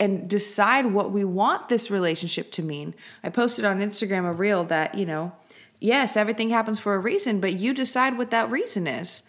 and 0.00 0.28
decide 0.28 0.86
what 0.86 1.10
we 1.10 1.24
want 1.24 1.68
this 1.68 1.90
relationship 1.90 2.50
to 2.50 2.62
mean 2.62 2.94
i 3.22 3.28
posted 3.28 3.64
on 3.64 3.80
instagram 3.80 4.28
a 4.28 4.32
reel 4.32 4.64
that 4.64 4.94
you 4.94 5.06
know 5.06 5.32
yes, 5.80 6.16
everything 6.16 6.50
happens 6.50 6.78
for 6.78 6.94
a 6.94 6.98
reason, 6.98 7.40
but 7.40 7.58
you 7.58 7.72
decide 7.72 8.18
what 8.18 8.30
that 8.30 8.50
reason 8.50 8.86
is. 8.86 9.22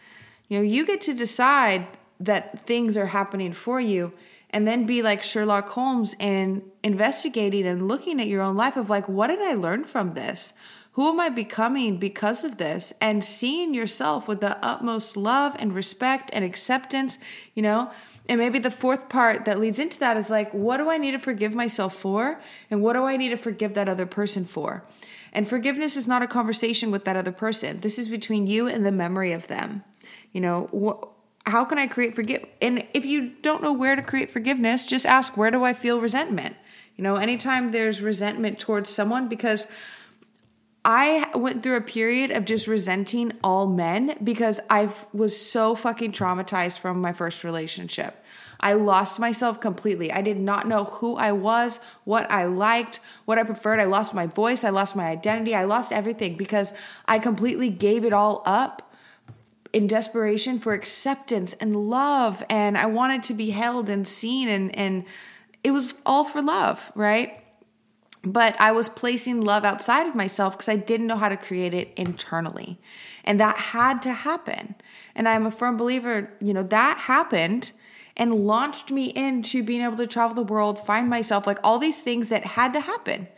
You 0.49 0.57
know, 0.57 0.63
you 0.63 0.85
get 0.85 1.01
to 1.01 1.13
decide 1.13 1.87
that 2.19 2.61
things 2.65 2.97
are 2.97 3.07
happening 3.07 3.53
for 3.53 3.79
you 3.79 4.11
and 4.49 4.67
then 4.67 4.85
be 4.85 5.01
like 5.01 5.23
Sherlock 5.23 5.69
Holmes 5.69 6.15
and 6.19 6.63
investigating 6.83 7.67
and 7.67 7.87
looking 7.87 8.19
at 8.19 8.27
your 8.27 8.41
own 8.41 8.57
life 8.57 8.75
of 8.75 8.89
like, 8.89 9.07
what 9.07 9.27
did 9.27 9.39
I 9.41 9.53
learn 9.53 9.83
from 9.83 10.11
this? 10.11 10.53
Who 10.93 11.07
am 11.07 11.19
I 11.19 11.29
becoming 11.29 11.97
because 11.97 12.43
of 12.43 12.57
this? 12.57 12.93
And 12.99 13.23
seeing 13.23 13.73
yourself 13.73 14.27
with 14.27 14.41
the 14.41 14.57
utmost 14.65 15.15
love 15.15 15.55
and 15.59 15.73
respect 15.73 16.31
and 16.33 16.43
acceptance, 16.43 17.19
you 17.53 17.61
know? 17.61 17.91
And 18.27 18.39
maybe 18.39 18.59
the 18.59 18.71
fourth 18.71 19.07
part 19.07 19.45
that 19.45 19.59
leads 19.59 19.79
into 19.79 19.99
that 19.99 20.17
is 20.17 20.29
like, 20.29 20.51
what 20.53 20.77
do 20.77 20.89
I 20.89 20.97
need 20.97 21.11
to 21.11 21.19
forgive 21.19 21.53
myself 21.53 21.95
for? 21.95 22.41
And 22.69 22.81
what 22.81 22.93
do 22.93 23.05
I 23.05 23.17
need 23.17 23.29
to 23.29 23.37
forgive 23.37 23.75
that 23.75 23.87
other 23.87 24.07
person 24.07 24.45
for? 24.45 24.83
And 25.31 25.47
forgiveness 25.47 25.95
is 25.95 26.07
not 26.07 26.23
a 26.23 26.27
conversation 26.27 26.89
with 26.91 27.05
that 27.05 27.15
other 27.15 27.31
person. 27.31 27.81
This 27.81 27.99
is 27.99 28.07
between 28.07 28.47
you 28.47 28.67
and 28.67 28.85
the 28.85 28.91
memory 28.91 29.31
of 29.31 29.47
them. 29.47 29.83
You 30.31 30.41
know, 30.41 31.13
how 31.45 31.65
can 31.65 31.77
I 31.77 31.87
create 31.87 32.15
forgive? 32.15 32.45
And 32.61 32.87
if 32.93 33.05
you 33.05 33.29
don't 33.41 33.61
know 33.61 33.73
where 33.73 33.95
to 33.95 34.01
create 34.01 34.31
forgiveness, 34.31 34.85
just 34.85 35.05
ask, 35.05 35.35
where 35.35 35.51
do 35.51 35.63
I 35.63 35.73
feel 35.73 35.99
resentment? 35.99 36.55
You 36.95 37.03
know, 37.03 37.15
anytime 37.15 37.71
there's 37.71 38.01
resentment 38.01 38.59
towards 38.59 38.89
someone, 38.89 39.27
because 39.27 39.67
I 40.85 41.29
went 41.35 41.61
through 41.61 41.75
a 41.75 41.81
period 41.81 42.31
of 42.31 42.45
just 42.45 42.67
resenting 42.67 43.33
all 43.43 43.67
men 43.67 44.17
because 44.23 44.59
I 44.69 44.89
was 45.13 45.35
so 45.39 45.75
fucking 45.75 46.13
traumatized 46.13 46.79
from 46.79 47.01
my 47.01 47.11
first 47.11 47.43
relationship. 47.43 48.23
I 48.61 48.73
lost 48.73 49.19
myself 49.19 49.59
completely. 49.59 50.11
I 50.11 50.21
did 50.21 50.39
not 50.39 50.67
know 50.67 50.85
who 50.85 51.15
I 51.15 51.31
was, 51.31 51.79
what 52.03 52.29
I 52.31 52.45
liked, 52.45 52.99
what 53.25 53.37
I 53.37 53.43
preferred. 53.43 53.79
I 53.79 53.85
lost 53.85 54.13
my 54.13 54.27
voice. 54.27 54.63
I 54.63 54.69
lost 54.69 54.95
my 54.95 55.07
identity. 55.07 55.55
I 55.55 55.63
lost 55.63 55.91
everything 55.91 56.35
because 56.35 56.73
I 57.05 57.19
completely 57.19 57.69
gave 57.69 58.03
it 58.03 58.13
all 58.13 58.41
up 58.45 58.88
in 59.73 59.87
desperation 59.87 60.59
for 60.59 60.73
acceptance 60.73 61.53
and 61.53 61.75
love. 61.75 62.43
And 62.49 62.77
I 62.77 62.85
wanted 62.87 63.23
to 63.23 63.33
be 63.33 63.51
held 63.51 63.89
and 63.89 64.07
seen. 64.07 64.47
And, 64.47 64.75
and 64.75 65.05
it 65.63 65.71
was 65.71 65.95
all 66.05 66.23
for 66.23 66.41
love, 66.41 66.91
right? 66.95 67.43
But 68.23 68.59
I 68.59 68.71
was 68.71 68.89
placing 68.89 69.41
love 69.41 69.63
outside 69.63 70.07
of 70.07 70.15
myself 70.15 70.53
because 70.53 70.67
I 70.69 70.75
didn't 70.75 71.07
know 71.07 71.17
how 71.17 71.29
to 71.29 71.37
create 71.37 71.73
it 71.73 71.93
internally. 71.95 72.79
And 73.23 73.39
that 73.39 73.57
had 73.57 74.01
to 74.03 74.13
happen. 74.13 74.75
And 75.15 75.27
I'm 75.27 75.45
a 75.45 75.51
firm 75.51 75.77
believer, 75.77 76.31
you 76.41 76.53
know, 76.53 76.63
that 76.63 76.97
happened 76.97 77.71
and 78.17 78.45
launched 78.45 78.91
me 78.91 79.05
into 79.05 79.63
being 79.63 79.81
able 79.81 79.95
to 79.97 80.07
travel 80.07 80.35
the 80.35 80.43
world, 80.43 80.85
find 80.85 81.09
myself, 81.09 81.47
like 81.47 81.59
all 81.63 81.79
these 81.79 82.01
things 82.01 82.27
that 82.27 82.43
had 82.43 82.73
to 82.73 82.81
happen. 82.81 83.29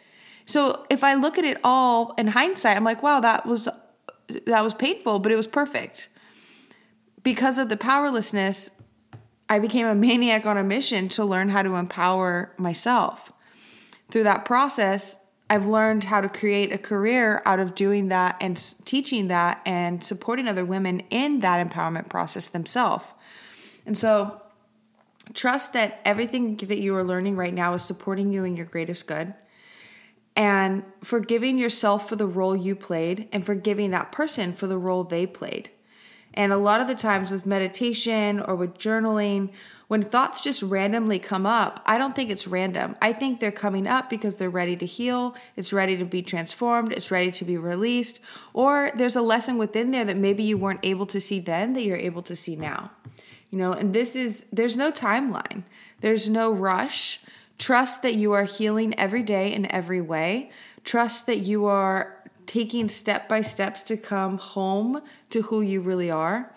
So 0.48 0.86
if 0.90 1.04
I 1.04 1.14
look 1.14 1.38
at 1.38 1.46
it 1.46 1.60
all 1.64 2.16
in 2.18 2.28
hindsight, 2.28 2.76
I'm 2.76 2.84
like, 2.84 3.04
wow, 3.04 3.20
that 3.20 3.46
was 3.46 3.70
that 4.46 4.64
was 4.64 4.74
painful, 4.74 5.20
but 5.20 5.32
it 5.32 5.36
was 5.36 5.48
perfect. 5.48 6.08
Because 7.24 7.58
of 7.58 7.70
the 7.70 7.78
powerlessness, 7.78 8.72
I 9.50 9.60
became 9.60 9.86
a 9.86 9.96
maniac 9.96 10.46
on 10.46 10.58
a 10.58 10.64
mission 10.64 11.10
to 11.10 11.26
learn 11.26 11.50
how 11.50 11.62
to 11.62 11.76
empower 11.76 12.54
myself. 12.58 13.32
Through 14.10 14.24
that 14.24 14.46
process, 14.46 15.18
I've 15.50 15.68
learned 15.68 16.06
how 16.06 16.22
to 16.22 16.30
create 16.30 16.72
a 16.72 16.78
career 16.78 17.42
out 17.46 17.60
of 17.60 17.76
doing 17.76 18.08
that 18.08 18.38
and 18.40 18.58
teaching 18.86 19.28
that 19.28 19.62
and 19.66 20.04
supporting 20.04 20.48
other 20.48 20.66
women 20.66 21.02
in 21.10 21.42
that 21.42 21.66
empowerment 21.68 22.10
process 22.10 22.48
themselves. 22.48 23.06
And 23.86 23.98
so 23.98 24.42
Trust 25.34 25.74
that 25.74 26.02
everything 26.04 26.58
that 26.58 26.80
you 26.80 26.96
are 26.96 27.04
learning 27.04 27.38
right 27.38 27.54
now 27.54 27.74
is 27.74 27.84
supporting 27.84 28.34
you 28.34 28.44
in 28.44 28.58
your 28.58 28.66
greatest 28.66 29.08
good. 29.08 29.34
And 30.36 30.84
forgiving 31.04 31.58
yourself 31.58 32.10
for 32.10 32.16
the 32.16 32.28
role 32.28 32.56
you 32.56 32.76
played 32.76 33.28
and 33.32 33.46
forgiving 33.46 33.92
that 33.92 34.12
person 34.12 34.54
for 34.54 34.68
the 34.68 34.78
role 34.78 35.04
they 35.04 35.28
played. 35.28 35.70
And 36.34 36.54
a 36.54 36.58
lot 36.58 36.82
of 36.82 36.88
the 36.88 36.96
times 36.96 37.32
with 37.32 37.46
meditation 37.46 38.40
or 38.40 38.56
with 38.56 38.78
journaling, 38.78 39.50
when 39.88 40.02
thoughts 40.02 40.40
just 40.40 40.64
randomly 40.64 41.20
come 41.20 41.46
up, 41.46 41.82
I 41.86 41.98
don't 41.98 42.16
think 42.16 42.30
it's 42.30 42.48
random. 42.48 42.96
I 43.02 43.12
think 43.12 43.40
they're 43.40 43.52
coming 43.52 43.88
up 43.88 44.10
because 44.10 44.38
they're 44.38 44.50
ready 44.50 44.78
to 44.78 44.86
heal, 44.86 45.36
it's 45.58 45.74
ready 45.74 45.98
to 45.98 46.06
be 46.06 46.22
transformed, 46.22 46.94
it's 46.94 47.12
ready 47.12 47.32
to 47.32 47.44
be 47.44 47.58
released, 47.58 48.22
or 48.54 48.92
there's 48.96 49.18
a 49.18 49.22
lesson 49.22 49.58
within 49.58 49.92
there 49.92 50.06
that 50.06 50.16
maybe 50.16 50.44
you 50.44 50.58
weren't 50.58 50.80
able 50.84 51.06
to 51.08 51.20
see 51.20 51.42
then 51.42 51.74
that 51.74 51.84
you're 51.84 51.98
able 51.98 52.22
to 52.22 52.36
see 52.36 52.56
now 52.56 52.92
you 53.52 53.58
know, 53.58 53.74
and 53.74 53.94
this 53.94 54.16
is, 54.16 54.46
there's 54.52 54.78
no 54.78 54.92
timeline, 54.92 55.64
there's 56.00 56.28
no 56.28 56.52
rush. 56.52 57.20
Trust 57.60 58.02
that 58.02 58.16
you 58.16 58.32
are 58.32 58.46
healing 58.46 58.98
every 58.98 59.22
day 59.22 59.54
in 59.54 59.70
every 59.72 60.02
way. 60.02 60.50
Trust 60.84 61.28
that 61.28 61.40
you 61.40 61.66
are 61.66 62.21
taking 62.46 62.90
step 62.90 63.30
by 63.30 63.42
steps 63.42 63.84
to 63.84 63.98
come 63.98 64.38
home 64.38 65.02
to 65.30 65.44
who 65.44 65.62
you 65.62 65.82
really 65.82 66.12
are. 66.12 66.54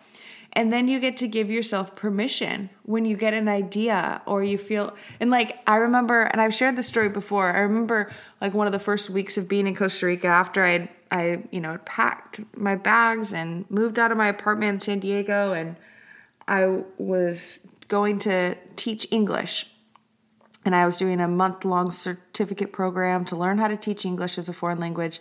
And 0.54 0.72
then 0.72 0.86
you 0.86 1.00
get 1.00 1.16
to 1.16 1.28
give 1.28 1.50
yourself 1.50 1.96
permission 1.96 2.70
when 2.84 3.04
you 3.04 3.16
get 3.16 3.34
an 3.34 3.48
idea 3.48 4.22
or 4.24 4.44
you 4.44 4.56
feel, 4.56 4.94
and 5.18 5.30
like 5.30 5.58
I 5.66 5.76
remember, 5.76 6.22
and 6.22 6.40
I've 6.40 6.54
shared 6.54 6.76
this 6.76 6.86
story 6.86 7.08
before. 7.08 7.50
I 7.50 7.60
remember 7.60 8.12
like 8.40 8.54
one 8.54 8.66
of 8.68 8.72
the 8.72 8.78
first 8.78 9.10
weeks 9.10 9.36
of 9.36 9.48
being 9.48 9.66
in 9.66 9.74
Costa 9.74 10.06
Rica 10.06 10.28
after 10.28 10.64
I, 10.64 10.88
I, 11.10 11.42
you 11.50 11.60
know, 11.60 11.78
packed 11.84 12.40
my 12.56 12.76
bags 12.76 13.32
and 13.32 13.68
moved 13.68 13.98
out 13.98 14.12
of 14.12 14.16
my 14.16 14.28
apartment 14.28 14.74
in 14.74 14.80
San 14.80 15.00
Diego 15.00 15.52
and 15.52 15.74
I 16.46 16.82
was 16.98 17.58
going 17.88 18.18
to 18.20 18.56
teach 18.76 19.06
English. 19.10 19.66
And 20.64 20.74
I 20.74 20.86
was 20.86 20.96
doing 20.96 21.20
a 21.20 21.28
month 21.28 21.64
long 21.64 21.90
certificate 21.90 22.72
program 22.72 23.24
to 23.26 23.36
learn 23.36 23.58
how 23.58 23.68
to 23.68 23.76
teach 23.76 24.06
English 24.06 24.38
as 24.38 24.48
a 24.48 24.52
foreign 24.52 24.80
language. 24.80 25.20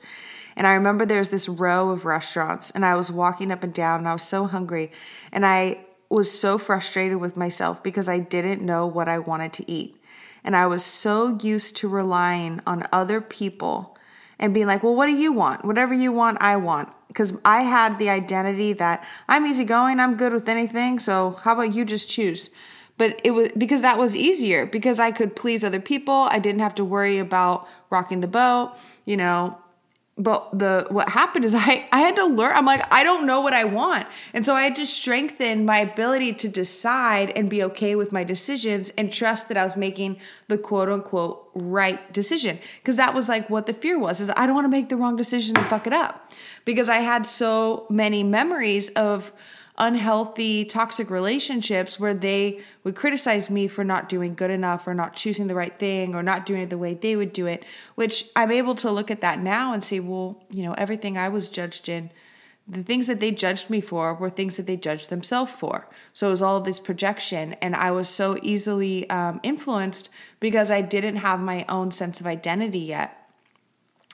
And 0.55 0.67
I 0.67 0.74
remember 0.74 1.05
there 1.05 1.19
was 1.19 1.29
this 1.29 1.50
row 1.50 1.89
of 1.89 2.05
restaurants, 2.05 2.72
and 2.72 2.86
I 2.86 2.95
was 2.95 3.12
walking 3.12 3.51
up 3.51 3.63
and 3.63 3.74
down, 3.74 4.00
and 4.00 4.07
I 4.07 4.13
was 4.13 4.24
so 4.24 4.45
hungry. 4.45 4.91
And 5.31 5.45
I 5.45 5.86
was 6.10 6.31
so 6.31 6.57
frustrated 6.57 7.17
with 7.17 7.36
myself 7.38 7.81
because 7.81 8.07
I 8.07 8.19
didn't 8.19 8.62
know 8.62 8.86
what 8.86 9.10
I 9.10 9.19
wanted 9.19 9.53
to 9.53 9.72
eat. 9.72 10.00
And 10.43 10.55
I 10.55 10.67
was 10.67 10.83
so 10.83 11.38
used 11.41 11.77
to 11.77 11.88
relying 11.88 12.62
on 12.67 12.88
other 12.91 13.22
people 13.22 13.98
and 14.38 14.53
being 14.53 14.67
like, 14.67 14.83
well, 14.83 14.95
what 14.95 15.07
do 15.07 15.13
you 15.13 15.31
want? 15.31 15.63
Whatever 15.63 15.93
you 15.93 16.12
want, 16.12 16.41
I 16.41 16.57
want 16.57 16.89
because 17.13 17.38
I 17.45 17.62
had 17.62 18.00
the 18.00 18.10
identity 18.10 18.74
that 18.74 19.05
I'm 19.27 19.45
easygoing, 19.45 20.00
I'm 20.00 20.17
good 20.17 20.33
with 20.33 20.50
anything. 20.50 20.98
So 20.98 21.38
how 21.43 21.53
about 21.53 21.74
you 21.74 21.86
just 21.86 22.10
choose? 22.10 22.50
But 22.98 23.22
it 23.24 23.31
was 23.31 23.50
because 23.55 23.81
that 23.81 24.00
was 24.00 24.15
easier 24.15 24.65
because 24.65 25.00
I 25.00 25.12
could 25.12 25.36
please 25.36 25.63
other 25.63 25.79
people. 25.79 26.27
I 26.31 26.39
didn't 26.39 26.62
have 26.62 26.75
to 26.75 26.86
worry 26.86 27.19
about 27.19 27.67
rocking 27.91 28.22
the 28.22 28.27
boat, 28.27 28.75
you 29.05 29.15
know, 29.15 29.57
but 30.17 30.58
the 30.58 30.86
what 30.89 31.10
happened 31.10 31.43
is 31.46 31.53
I 31.55 31.88
I 31.91 32.00
had 32.00 32.15
to 32.17 32.25
learn. 32.25 32.55
I'm 32.55 32.65
like 32.65 32.84
I 32.91 33.03
don't 33.03 33.25
know 33.25 33.41
what 33.41 33.53
I 33.53 33.63
want, 33.63 34.08
and 34.34 34.46
so 34.46 34.53
I 34.53 34.63
had 34.63 34.75
to 34.77 34.86
strengthen 34.86 35.65
my 35.65 35.79
ability 35.79 36.34
to 36.34 36.48
decide 36.48 37.32
and 37.32 37.50
be 37.50 37.63
okay 37.63 37.96
with 37.96 38.12
my 38.12 38.24
decisions 38.24 38.91
and 38.98 39.12
trust 39.12 39.48
that 39.48 39.58
I 39.58 39.63
was 39.63 39.75
making 39.75 40.17
the 40.48 40.58
quote 40.58 40.89
unquote 40.89 41.50
right 41.55 42.12
decision 42.13 42.60
because 42.77 42.98
that 42.98 43.13
was 43.13 43.29
like 43.29 43.50
what 43.50 43.65
the 43.65 43.74
fear 43.74 44.00
was 44.00 44.22
is 44.22 44.32
I 44.36 44.46
don't 44.46 44.55
want 44.55 44.65
to 44.65 44.70
make 44.70 44.89
the 44.89 44.98
wrong 44.98 45.15
decision 45.15 45.58
and 45.58 45.67
fuck 45.67 45.88
it 45.88 45.93
up 45.93 46.32
because 46.65 46.89
I 46.89 46.98
had 46.98 47.25
so 47.25 47.86
many 47.89 48.24
memories 48.24 48.89
of 48.91 49.32
unhealthy, 49.77 50.65
toxic 50.65 51.10
relationships 51.10 52.00
where 52.00 52.13
they 52.13 52.62
would 52.84 52.96
criticize 52.96 53.50
me 53.50 53.68
for 53.68 53.84
not 53.84 54.08
doing 54.08 54.36
good 54.36 54.51
enough 54.51 54.88
or 54.88 54.94
not 54.94 55.15
choosing 55.15 55.48
the 55.48 55.56
right 55.56 55.80
thing 55.80 56.13
or 56.13 56.22
not 56.22 56.46
doing 56.46 56.62
it 56.62 56.70
the 56.70 56.77
way 56.77 56.94
they 56.94 57.15
would 57.15 57.34
do 57.34 57.48
it, 57.48 57.63
which 57.96 58.30
I'm 58.36 58.51
able 58.51 58.75
to 58.75 58.92
look 58.92 59.10
at 59.10 59.22
that 59.22 59.39
now 59.39 59.74
and 59.74 59.84
say, 59.84 60.00
well, 60.00 60.44
you 60.51 60.63
know, 60.63 60.74
everything 60.74 61.18
I 61.18 61.30
was 61.30 61.50
judged 61.50 61.89
in, 61.89 62.12
the 62.68 62.84
things 62.84 63.08
that 63.08 63.20
they 63.20 63.32
judged 63.32 63.70
me 63.70 63.82
for 63.82 64.13
were 64.13 64.30
things 64.30 64.58
that 64.58 64.68
they 64.68 64.77
judged 64.77 65.10
themselves 65.10 65.51
for. 65.51 65.88
So 66.13 66.27
it 66.27 66.32
was 66.32 66.42
all 66.42 66.62
this 66.62 66.80
projection, 66.80 67.53
and 67.53 67.75
I 67.75 67.92
was 67.92 68.08
so 68.08 68.38
easily 68.42 69.10
um, 69.10 69.42
influenced 69.44 70.10
because 70.39 70.72
I 70.72 70.82
didn't 70.82 71.18
have 71.18 71.39
my 71.39 71.65
own 71.68 71.92
sense 71.92 72.22
of 72.22 72.27
identity 72.27 72.80
yet. 72.80 73.20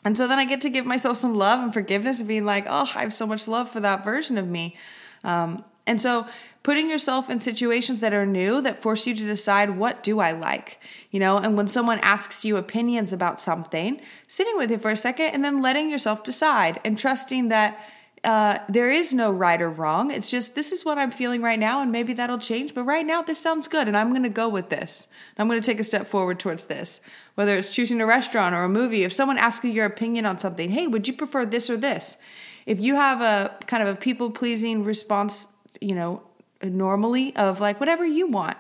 And 0.04 0.18
so 0.18 0.28
then 0.28 0.40
I 0.40 0.46
get 0.46 0.62
to 0.62 0.70
give 0.70 0.86
myself 0.86 1.18
some 1.18 1.36
love 1.36 1.60
and 1.60 1.74
forgiveness 1.74 2.20
and 2.20 2.28
being 2.28 2.46
like, 2.46 2.66
oh, 2.68 2.90
I 2.96 3.02
have 3.02 3.14
so 3.14 3.28
much 3.28 3.48
love 3.48 3.70
for 3.70 3.82
that 3.82 4.04
version 4.04 4.38
of 4.38 4.48
me. 4.48 4.78
Um, 5.24 5.64
and 5.86 6.00
so 6.00 6.28
putting 6.62 6.90
yourself 6.90 7.30
in 7.30 7.40
situations 7.40 8.00
that 8.02 8.14
are 8.14 8.26
new 8.26 8.62
that 8.62 8.82
force 8.82 9.08
you 9.08 9.16
to 9.16 9.26
decide 9.26 9.72
what 9.72 10.04
do 10.04 10.20
I 10.20 10.34
like, 10.34 10.80
you 11.10 11.20
know, 11.20 11.38
and 11.38 11.58
when 11.58 11.68
someone 11.68 12.00
asks 12.04 12.46
you 12.46 12.58
opinions 12.58 13.12
about 13.12 13.42
something, 13.42 14.00
sitting 14.28 14.56
with 14.56 14.72
it 14.72 14.82
for 14.82 14.92
a 14.92 14.96
second 14.96 15.28
and 15.28 15.44
then 15.44 15.64
letting 15.64 15.90
yourself 15.90 16.24
decide 16.24 16.80
and 16.86 17.00
trusting 17.00 17.50
that 17.50 17.80
uh, 18.24 18.60
there 18.68 18.92
is 18.92 19.14
no 19.14 19.32
right 19.32 19.62
or 19.62 19.70
wrong. 19.70 20.12
It's 20.12 20.30
just 20.30 20.54
this 20.54 20.72
is 20.72 20.84
what 20.84 20.98
I'm 20.98 21.12
feeling 21.12 21.42
right 21.42 21.60
now, 21.60 21.82
and 21.82 21.92
maybe 21.92 22.14
that'll 22.14 22.38
change. 22.38 22.74
But 22.74 22.84
right 22.84 23.06
now, 23.06 23.22
this 23.22 23.40
sounds 23.40 23.68
good, 23.68 23.88
and 23.88 23.96
I'm 23.96 24.10
going 24.10 24.24
to 24.24 24.30
go 24.30 24.50
with 24.50 24.70
this. 24.70 25.08
I'm 25.38 25.48
going 25.48 25.62
to 25.62 25.66
take 25.66 25.80
a 25.80 25.86
step 25.86 26.06
forward 26.06 26.40
towards 26.40 26.66
this. 26.66 27.02
Whether 27.36 27.58
it's 27.58 27.70
choosing 27.70 28.02
a 28.02 28.06
restaurant 28.06 28.56
or 28.56 28.64
a 28.64 28.70
movie, 28.70 29.04
if 29.04 29.14
someone 29.14 29.38
asks 29.38 29.64
you 29.64 29.72
your 29.72 29.86
opinion 29.86 30.26
on 30.26 30.38
something, 30.38 30.72
hey, 30.72 30.86
would 30.86 31.08
you 31.08 31.14
prefer 31.14 31.46
this 31.46 31.70
or 31.70 31.78
this? 31.78 32.18
If 32.66 32.80
you 32.80 32.96
have 32.96 33.22
a 33.22 33.58
kind 33.66 33.82
of 33.82 33.90
a 33.90 33.96
people 33.96 34.32
pleasing 34.32 34.84
response, 34.84 35.50
you 35.82 35.96
know, 35.96 36.22
normally 36.62 37.36
of 37.36 37.60
like 37.60 37.80
whatever 37.80 38.06
you 38.06 38.28
want, 38.28 38.58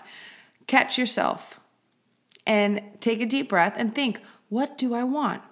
catch 0.68 0.98
yourself 0.98 1.60
and 2.46 2.82
take 3.00 3.22
a 3.22 3.26
deep 3.26 3.50
breath 3.50 3.76
and 3.78 3.94
think, 3.94 4.22
what 4.50 4.78
do 4.78 4.94
I 4.94 5.04
want? 5.04 5.44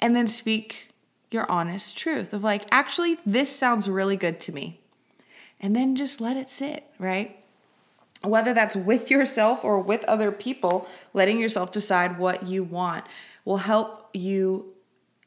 And 0.00 0.14
then 0.14 0.26
speak 0.26 0.88
your 1.30 1.50
honest 1.50 1.96
truth 1.96 2.32
of 2.32 2.42
like, 2.42 2.64
actually, 2.70 3.18
this 3.26 3.54
sounds 3.54 3.88
really 3.88 4.16
good 4.16 4.40
to 4.40 4.52
me. 4.52 4.80
And 5.60 5.74
then 5.74 5.96
just 5.96 6.20
let 6.20 6.36
it 6.36 6.48
sit, 6.48 6.84
right? 6.98 7.42
Whether 8.22 8.54
that's 8.54 8.76
with 8.76 9.10
yourself 9.10 9.64
or 9.64 9.80
with 9.80 10.04
other 10.04 10.32
people, 10.32 10.86
letting 11.12 11.38
yourself 11.38 11.72
decide 11.72 12.18
what 12.18 12.46
you 12.46 12.64
want 12.64 13.04
will 13.44 13.58
help 13.58 14.08
you 14.12 14.72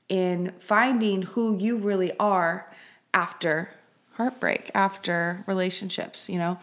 in 0.09 0.53
finding 0.59 1.21
who 1.21 1.55
you 1.57 1.77
really 1.77 2.11
are 2.19 2.69
after 3.13 3.69
heartbreak, 4.13 4.69
after 4.75 5.43
relationships, 5.47 6.29
you 6.29 6.37
know? 6.37 6.59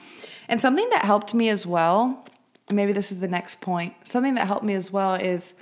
And 0.48 0.60
something 0.60 0.88
that 0.90 1.04
helped 1.04 1.32
me 1.32 1.48
as 1.48 1.64
well, 1.64 2.26
maybe 2.70 2.92
this 2.92 3.10
is 3.10 3.20
the 3.20 3.28
next 3.28 3.60
point, 3.60 3.94
something 4.04 4.34
that 4.34 4.46
helped 4.46 4.64
me 4.64 4.74
as 4.74 4.92
well 4.92 5.14
is 5.14 5.54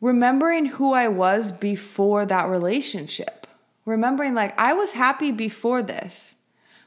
remembering 0.00 0.66
who 0.66 0.92
I 0.92 1.08
was 1.08 1.50
before 1.50 2.24
that 2.24 2.48
relationship. 2.48 3.46
Remembering, 3.84 4.34
like, 4.34 4.58
I 4.58 4.74
was 4.74 4.92
happy 4.92 5.32
before 5.32 5.82
this, 5.82 6.36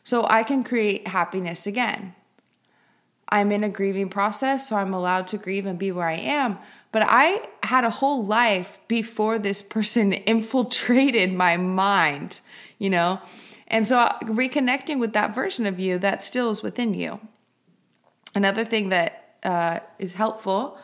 so 0.04 0.26
I 0.30 0.44
can 0.44 0.64
create 0.64 1.08
happiness 1.08 1.68
again. 1.68 2.16
I'm 3.30 3.52
in 3.52 3.64
a 3.64 3.70
grieving 3.70 4.10
process, 4.10 4.70
so 4.70 4.76
I'm 4.76 4.94
allowed 4.94 5.28
to 5.30 5.38
grieve 5.38 5.66
and 5.66 5.80
be 5.80 5.92
where 5.92 6.08
I 6.08 6.18
am. 6.18 6.60
But 6.92 7.04
I 7.08 7.48
had 7.64 7.84
a 7.84 7.90
whole 7.90 8.26
life 8.26 8.78
before 8.88 9.40
this 9.40 9.62
person 9.62 10.14
infiltrated 10.28 11.34
my 11.34 11.58
mind, 11.58 12.42
you 12.80 12.90
know? 12.90 13.22
And 13.68 13.88
so 13.88 14.10
reconnecting 14.24 15.00
with 15.00 15.14
that 15.14 15.34
version 15.34 15.66
of 15.66 15.80
you 15.80 15.98
that 16.00 16.24
still 16.24 16.50
is 16.50 16.62
within 16.62 16.94
you. 16.94 17.20
Another 18.36 18.66
thing 18.66 18.90
that 18.90 19.36
uh, 19.44 19.80
is 19.98 20.16
helpful, 20.16 20.78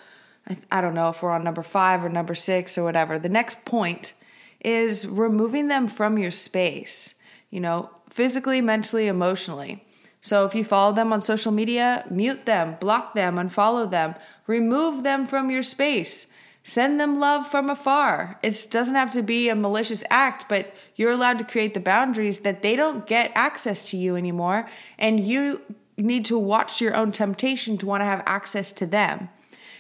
I, 0.50 0.58
I 0.72 0.82
don't 0.82 0.94
know 0.94 1.10
if 1.10 1.22
we're 1.22 1.32
on 1.32 1.44
number 1.44 1.64
five 1.64 2.04
or 2.04 2.10
number 2.10 2.36
six 2.36 2.78
or 2.78 2.84
whatever, 2.84 3.20
the 3.20 3.30
next 3.30 3.66
point 3.66 4.14
is 4.62 5.08
removing 5.08 5.68
them 5.68 5.88
from 5.88 6.18
your 6.18 6.32
space, 6.32 7.16
you 7.50 7.60
know, 7.60 7.90
physically, 8.10 8.62
mentally, 8.62 9.08
emotionally. 9.08 9.86
So 10.22 10.46
if 10.46 10.56
you 10.56 10.64
follow 10.64 10.94
them 10.94 11.14
on 11.14 11.22
social 11.22 11.52
media, 11.52 12.06
mute 12.10 12.46
them, 12.46 12.78
block 12.80 13.14
them, 13.14 13.36
unfollow 13.36 13.90
them, 13.90 14.16
remove 14.46 15.04
them 15.04 15.26
from 15.26 15.50
your 15.50 15.64
space. 15.64 16.28
Send 16.64 17.00
them 17.00 17.18
love 17.18 17.48
from 17.48 17.70
afar. 17.70 18.38
It 18.44 18.68
doesn't 18.70 18.96
have 18.96 19.14
to 19.14 19.24
be 19.24 19.48
a 19.48 19.56
malicious 19.56 20.04
act, 20.10 20.50
but 20.50 20.76
you're 20.98 21.12
allowed 21.12 21.38
to 21.38 21.46
create 21.46 21.74
the 21.74 21.80
boundaries 21.80 22.40
that 22.40 22.62
they 22.62 22.76
don't 22.76 23.08
get 23.08 23.32
access 23.36 23.90
to 23.92 23.98
you 23.98 24.18
anymore. 24.18 24.68
And 25.00 25.24
you 25.24 25.62
need 25.96 26.26
to 26.26 26.38
watch 26.38 26.82
your 26.82 26.94
own 26.94 27.14
temptation 27.14 27.78
to 27.78 27.86
want 27.86 28.02
to 28.02 28.06
have 28.06 28.22
access 28.26 28.74
to 28.74 28.86
them. 28.86 29.30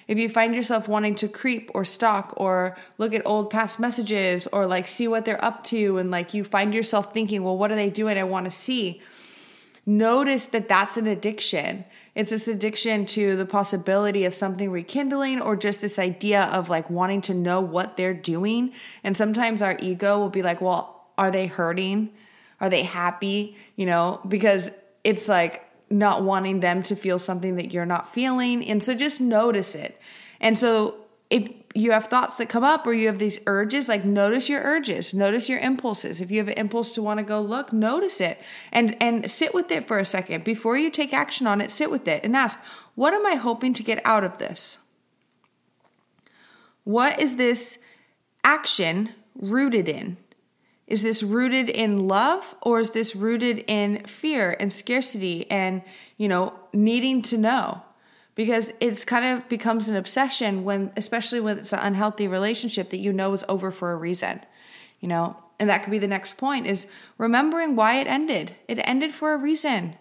If 0.07 0.17
you 0.17 0.29
find 0.29 0.55
yourself 0.55 0.87
wanting 0.87 1.15
to 1.15 1.27
creep 1.27 1.69
or 1.73 1.83
stalk 1.83 2.33
or 2.37 2.77
look 2.97 3.13
at 3.13 3.21
old 3.25 3.49
past 3.49 3.79
messages 3.79 4.47
or 4.53 4.65
like 4.65 4.87
see 4.87 5.09
what 5.09 5.25
they're 5.25 5.43
up 5.43 5.65
to, 5.65 5.97
and 5.97 6.09
like 6.09 6.33
you 6.33 6.45
find 6.45 6.73
yourself 6.73 7.11
thinking, 7.11 7.43
well, 7.43 7.57
what 7.57 7.71
are 7.71 7.75
they 7.75 7.89
doing? 7.89 8.17
I 8.17 8.23
want 8.23 8.45
to 8.45 8.51
see 8.51 9.01
notice 9.87 10.45
that 10.47 10.67
that's 10.67 10.97
an 10.97 11.07
addiction. 11.07 11.85
It's 12.13 12.29
this 12.29 12.47
addiction 12.47 13.05
to 13.07 13.35
the 13.35 13.45
possibility 13.45 14.25
of 14.25 14.35
something 14.35 14.69
rekindling 14.69 15.41
or 15.41 15.55
just 15.55 15.81
this 15.81 15.97
idea 15.97 16.43
of 16.43 16.69
like 16.69 16.89
wanting 16.89 17.21
to 17.21 17.33
know 17.33 17.61
what 17.61 17.95
they're 17.95 18.13
doing. 18.13 18.73
And 19.03 19.15
sometimes 19.15 19.61
our 19.61 19.77
ego 19.79 20.19
will 20.19 20.29
be 20.29 20.41
like, 20.43 20.61
well, 20.61 21.05
are 21.17 21.31
they 21.31 21.47
hurting? 21.47 22.09
Are 22.59 22.69
they 22.69 22.83
happy? 22.83 23.55
You 23.77 23.85
know, 23.85 24.19
because 24.27 24.71
it's 25.03 25.29
like 25.29 25.63
not 25.89 26.23
wanting 26.23 26.59
them 26.59 26.83
to 26.83 26.95
feel 26.95 27.17
something 27.17 27.55
that 27.55 27.71
you're 27.71 27.85
not 27.85 28.13
feeling. 28.13 28.67
And 28.67 28.83
so 28.83 28.93
just 28.93 29.21
notice 29.21 29.73
it. 29.73 29.99
And 30.41 30.59
so 30.59 30.95
if 31.29 31.49
you 31.75 31.91
have 31.91 32.05
thoughts 32.05 32.37
that 32.37 32.49
come 32.49 32.63
up 32.63 32.87
or 32.87 32.93
you 32.93 33.07
have 33.07 33.19
these 33.19 33.39
urges, 33.45 33.89
like 33.89 34.05
notice 34.05 34.49
your 34.49 34.61
urges, 34.61 35.13
notice 35.13 35.49
your 35.49 35.59
impulses. 35.59 36.21
If 36.21 36.31
you 36.31 36.37
have 36.39 36.47
an 36.47 36.55
impulse 36.55 36.91
to 36.93 37.03
want 37.03 37.19
to 37.19 37.25
go 37.25 37.41
look, 37.41 37.73
notice 37.73 38.21
it 38.21 38.41
and 38.71 38.95
and 39.01 39.29
sit 39.29 39.53
with 39.53 39.69
it 39.71 39.87
for 39.87 39.97
a 39.97 40.05
second 40.05 40.43
before 40.43 40.77
you 40.77 40.89
take 40.89 41.13
action 41.13 41.45
on 41.45 41.61
it. 41.61 41.71
Sit 41.71 41.91
with 41.91 42.07
it 42.07 42.23
and 42.23 42.35
ask, 42.35 42.59
what 42.95 43.13
am 43.13 43.25
I 43.25 43.35
hoping 43.35 43.73
to 43.73 43.83
get 43.83 44.01
out 44.05 44.23
of 44.23 44.37
this? 44.37 44.77
What 46.83 47.19
is 47.19 47.35
this 47.35 47.79
action 48.43 49.09
rooted 49.35 49.89
in? 49.89 50.17
Is 50.87 51.03
this 51.03 51.21
rooted 51.21 51.67
in 51.67 52.07
love 52.07 52.55
or 52.61 52.79
is 52.79 52.91
this 52.91 53.13
rooted 53.13 53.65
in 53.67 54.05
fear 54.05 54.55
and 54.57 54.71
scarcity 54.71 55.51
and, 55.51 55.81
you 56.15 56.29
know, 56.29 56.53
needing 56.71 57.21
to 57.23 57.37
know? 57.37 57.83
Because 58.37 58.71
it's 58.79 59.03
kind 59.03 59.25
of 59.25 59.49
becomes 59.49 59.89
an 59.89 59.97
obsession 59.97 60.63
when 60.63 60.93
especially 60.95 61.41
when 61.41 61.57
it's 61.57 61.73
an 61.73 61.79
unhealthy 61.79 62.29
relationship 62.29 62.89
that 62.91 62.99
you 62.99 63.11
know 63.11 63.33
is 63.33 63.43
over 63.49 63.71
for 63.71 63.91
a 63.91 63.97
reason 63.97 64.39
you 64.99 65.07
know? 65.07 65.37
And 65.59 65.69
that 65.69 65.83
could 65.83 65.91
be 65.91 65.99
the 65.99 66.07
next 66.07 66.37
point 66.37 66.67
is 66.67 66.87
remembering 67.17 67.75
why 67.75 67.95
it 67.95 68.07
ended. 68.07 68.55
It 68.67 68.79
ended 68.83 69.11
for 69.11 69.33
a 69.33 69.37
reason. 69.37 69.95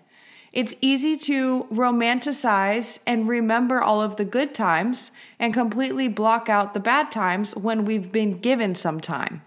It's 0.53 0.75
easy 0.81 1.17
to 1.19 1.65
romanticize 1.65 3.01
and 3.07 3.29
remember 3.29 3.81
all 3.81 4.01
of 4.01 4.17
the 4.17 4.25
good 4.25 4.55
times 4.55 5.11
and 5.39 5.53
completely 5.53 6.09
block 6.09 6.49
out 6.49 6.73
the 6.73 6.81
bad 6.81 7.11
times 7.11 7.55
when 7.57 7.85
we've 7.85 8.11
been 8.13 8.33
given 8.33 8.75
some 8.75 9.01
time 9.01 9.43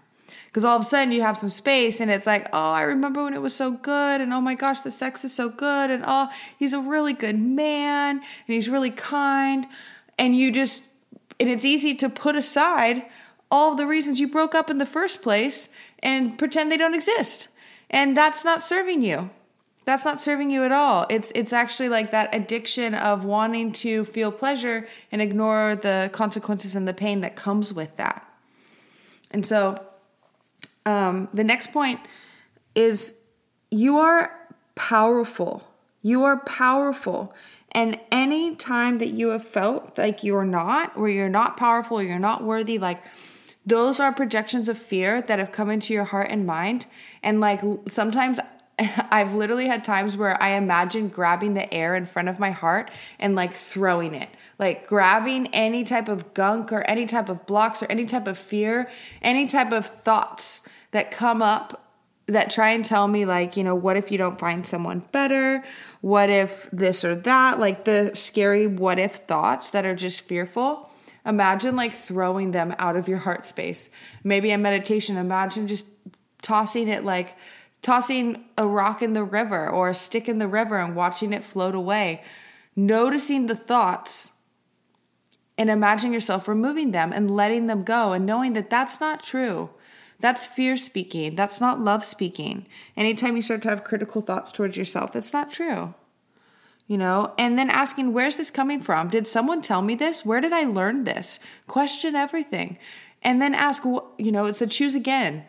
because 0.50 0.64
all 0.64 0.74
of 0.74 0.82
a 0.82 0.84
sudden 0.84 1.12
you 1.12 1.22
have 1.22 1.38
some 1.38 1.48
space 1.48 2.00
and 2.00 2.10
it's 2.10 2.26
like, 2.26 2.48
oh, 2.52 2.72
I 2.72 2.82
remember 2.82 3.22
when 3.22 3.34
it 3.34 3.40
was 3.40 3.54
so 3.54 3.70
good, 3.70 4.20
and 4.20 4.32
oh 4.32 4.40
my 4.40 4.56
gosh, 4.56 4.80
the 4.80 4.90
sex 4.90 5.24
is 5.24 5.32
so 5.32 5.48
good, 5.48 5.90
and 5.90 6.02
oh, 6.04 6.28
he's 6.58 6.72
a 6.72 6.80
really 6.80 7.12
good 7.12 7.38
man, 7.38 8.16
and 8.18 8.24
he's 8.46 8.68
really 8.68 8.90
kind. 8.90 9.66
And 10.18 10.34
you 10.36 10.50
just, 10.50 10.88
and 11.38 11.48
it's 11.48 11.64
easy 11.64 11.94
to 11.94 12.08
put 12.08 12.34
aside 12.34 13.04
all 13.48 13.76
the 13.76 13.86
reasons 13.86 14.18
you 14.18 14.26
broke 14.26 14.54
up 14.54 14.70
in 14.70 14.78
the 14.78 14.86
first 14.86 15.22
place 15.22 15.68
and 16.00 16.36
pretend 16.36 16.70
they 16.70 16.76
don't 16.76 16.94
exist. 16.94 17.48
And 17.88 18.16
that's 18.16 18.44
not 18.44 18.62
serving 18.62 19.02
you. 19.02 19.30
That's 19.84 20.04
not 20.04 20.20
serving 20.20 20.50
you 20.50 20.64
at 20.64 20.72
all. 20.72 21.06
It's 21.10 21.32
it's 21.34 21.52
actually 21.52 21.88
like 21.88 22.10
that 22.10 22.34
addiction 22.34 22.94
of 22.94 23.24
wanting 23.24 23.72
to 23.72 24.04
feel 24.04 24.30
pleasure 24.30 24.86
and 25.10 25.22
ignore 25.22 25.74
the 25.74 26.10
consequences 26.12 26.76
and 26.76 26.86
the 26.86 26.92
pain 26.92 27.20
that 27.22 27.34
comes 27.34 27.72
with 27.72 27.96
that. 27.96 28.24
And 29.30 29.44
so 29.44 29.82
Um, 30.86 31.28
the 31.32 31.44
next 31.44 31.72
point 31.72 32.00
is 32.74 33.14
you 33.70 33.98
are 33.98 34.36
powerful. 34.74 35.66
You 36.02 36.24
are 36.24 36.38
powerful. 36.38 37.34
And 37.72 38.00
any 38.10 38.56
time 38.56 38.98
that 38.98 39.10
you 39.10 39.28
have 39.28 39.46
felt 39.46 39.96
like 39.96 40.24
you're 40.24 40.44
not, 40.44 40.96
or 40.96 41.08
you're 41.08 41.28
not 41.28 41.56
powerful, 41.56 41.98
or 41.98 42.02
you're 42.02 42.18
not 42.18 42.42
worthy, 42.42 42.78
like 42.78 43.02
those 43.64 44.00
are 44.00 44.12
projections 44.12 44.68
of 44.68 44.78
fear 44.78 45.22
that 45.22 45.38
have 45.38 45.52
come 45.52 45.70
into 45.70 45.92
your 45.92 46.04
heart 46.04 46.28
and 46.30 46.46
mind. 46.46 46.86
And 47.22 47.40
like 47.40 47.60
sometimes 47.88 48.40
I've 49.10 49.34
literally 49.34 49.66
had 49.66 49.84
times 49.84 50.16
where 50.16 50.40
I 50.42 50.50
imagine 50.50 51.08
grabbing 51.08 51.54
the 51.54 51.72
air 51.72 51.94
in 51.94 52.06
front 52.06 52.28
of 52.28 52.38
my 52.38 52.50
heart 52.50 52.90
and 53.18 53.34
like 53.34 53.54
throwing 53.54 54.14
it, 54.14 54.28
like 54.58 54.86
grabbing 54.86 55.48
any 55.48 55.84
type 55.84 56.08
of 56.08 56.34
gunk 56.34 56.72
or 56.72 56.82
any 56.82 57.06
type 57.06 57.28
of 57.28 57.46
blocks 57.46 57.82
or 57.82 57.86
any 57.90 58.06
type 58.06 58.26
of 58.26 58.38
fear, 58.38 58.90
any 59.22 59.46
type 59.46 59.72
of 59.72 59.86
thoughts 59.86 60.62
that 60.92 61.10
come 61.10 61.42
up 61.42 61.86
that 62.26 62.50
try 62.50 62.70
and 62.70 62.84
tell 62.84 63.08
me, 63.08 63.24
like, 63.24 63.56
you 63.56 63.64
know, 63.64 63.74
what 63.74 63.96
if 63.96 64.12
you 64.12 64.16
don't 64.16 64.38
find 64.38 64.64
someone 64.64 65.00
better? 65.10 65.64
What 66.00 66.30
if 66.30 66.70
this 66.70 67.04
or 67.04 67.16
that? 67.16 67.58
Like 67.58 67.84
the 67.84 68.12
scary 68.14 68.66
what 68.68 68.98
if 68.98 69.16
thoughts 69.16 69.72
that 69.72 69.84
are 69.84 69.96
just 69.96 70.20
fearful. 70.20 70.88
Imagine 71.26 71.76
like 71.76 71.92
throwing 71.92 72.52
them 72.52 72.74
out 72.78 72.96
of 72.96 73.08
your 73.08 73.18
heart 73.18 73.44
space. 73.44 73.90
Maybe 74.22 74.52
a 74.52 74.58
meditation, 74.58 75.16
imagine 75.16 75.66
just 75.66 75.84
tossing 76.40 76.88
it 76.88 77.04
like, 77.04 77.36
tossing 77.82 78.44
a 78.58 78.66
rock 78.66 79.02
in 79.02 79.12
the 79.12 79.24
river 79.24 79.68
or 79.68 79.88
a 79.88 79.94
stick 79.94 80.28
in 80.28 80.38
the 80.38 80.48
river 80.48 80.78
and 80.78 80.94
watching 80.94 81.32
it 81.32 81.44
float 81.44 81.74
away, 81.74 82.22
noticing 82.76 83.46
the 83.46 83.56
thoughts 83.56 84.32
and 85.56 85.70
imagining 85.70 86.12
yourself 86.12 86.48
removing 86.48 86.90
them 86.90 87.12
and 87.12 87.30
letting 87.30 87.66
them 87.66 87.82
go 87.82 88.12
and 88.12 88.24
knowing 88.26 88.52
that 88.54 88.70
that's 88.70 89.00
not 89.00 89.22
true. 89.22 89.70
That's 90.18 90.44
fear 90.44 90.76
speaking. 90.76 91.34
That's 91.34 91.60
not 91.60 91.80
love 91.80 92.04
speaking. 92.04 92.66
Anytime 92.96 93.36
you 93.36 93.42
start 93.42 93.62
to 93.62 93.70
have 93.70 93.84
critical 93.84 94.20
thoughts 94.20 94.52
towards 94.52 94.76
yourself, 94.76 95.12
that's 95.12 95.32
not 95.32 95.50
true. 95.50 95.94
You 96.86 96.98
know, 96.98 97.34
and 97.38 97.58
then 97.58 97.70
asking, 97.70 98.12
where's 98.12 98.36
this 98.36 98.50
coming 98.50 98.80
from? 98.82 99.08
Did 99.08 99.26
someone 99.26 99.62
tell 99.62 99.80
me 99.80 99.94
this? 99.94 100.24
Where 100.24 100.40
did 100.40 100.52
I 100.52 100.64
learn 100.64 101.04
this? 101.04 101.38
Question 101.66 102.14
everything. 102.14 102.78
And 103.22 103.40
then 103.40 103.54
ask, 103.54 103.84
you 103.84 104.32
know, 104.32 104.46
it's 104.46 104.60
a 104.60 104.66
choose 104.66 104.94
again 104.94 105.44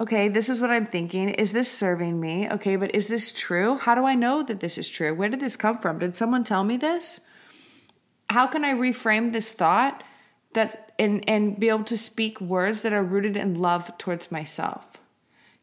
okay, 0.00 0.28
this 0.28 0.48
is 0.48 0.60
what 0.60 0.70
I'm 0.70 0.86
thinking. 0.86 1.28
Is 1.28 1.52
this 1.52 1.70
serving 1.70 2.18
me? 2.18 2.48
Okay, 2.48 2.76
but 2.76 2.94
is 2.94 3.08
this 3.08 3.30
true? 3.30 3.76
How 3.76 3.94
do 3.94 4.06
I 4.06 4.14
know 4.14 4.42
that 4.42 4.60
this 4.60 4.78
is 4.78 4.88
true? 4.88 5.14
Where 5.14 5.28
did 5.28 5.40
this 5.40 5.56
come 5.56 5.78
from? 5.78 5.98
Did 5.98 6.16
someone 6.16 6.42
tell 6.42 6.64
me 6.64 6.78
this? 6.78 7.20
How 8.30 8.46
can 8.46 8.64
I 8.64 8.72
reframe 8.72 9.32
this 9.32 9.52
thought 9.52 10.02
that 10.54 10.92
and 10.98 11.28
and 11.28 11.60
be 11.60 11.68
able 11.68 11.84
to 11.84 11.98
speak 11.98 12.40
words 12.40 12.82
that 12.82 12.92
are 12.92 13.04
rooted 13.04 13.36
in 13.36 13.60
love 13.60 13.96
towards 13.98 14.32
myself? 14.32 14.86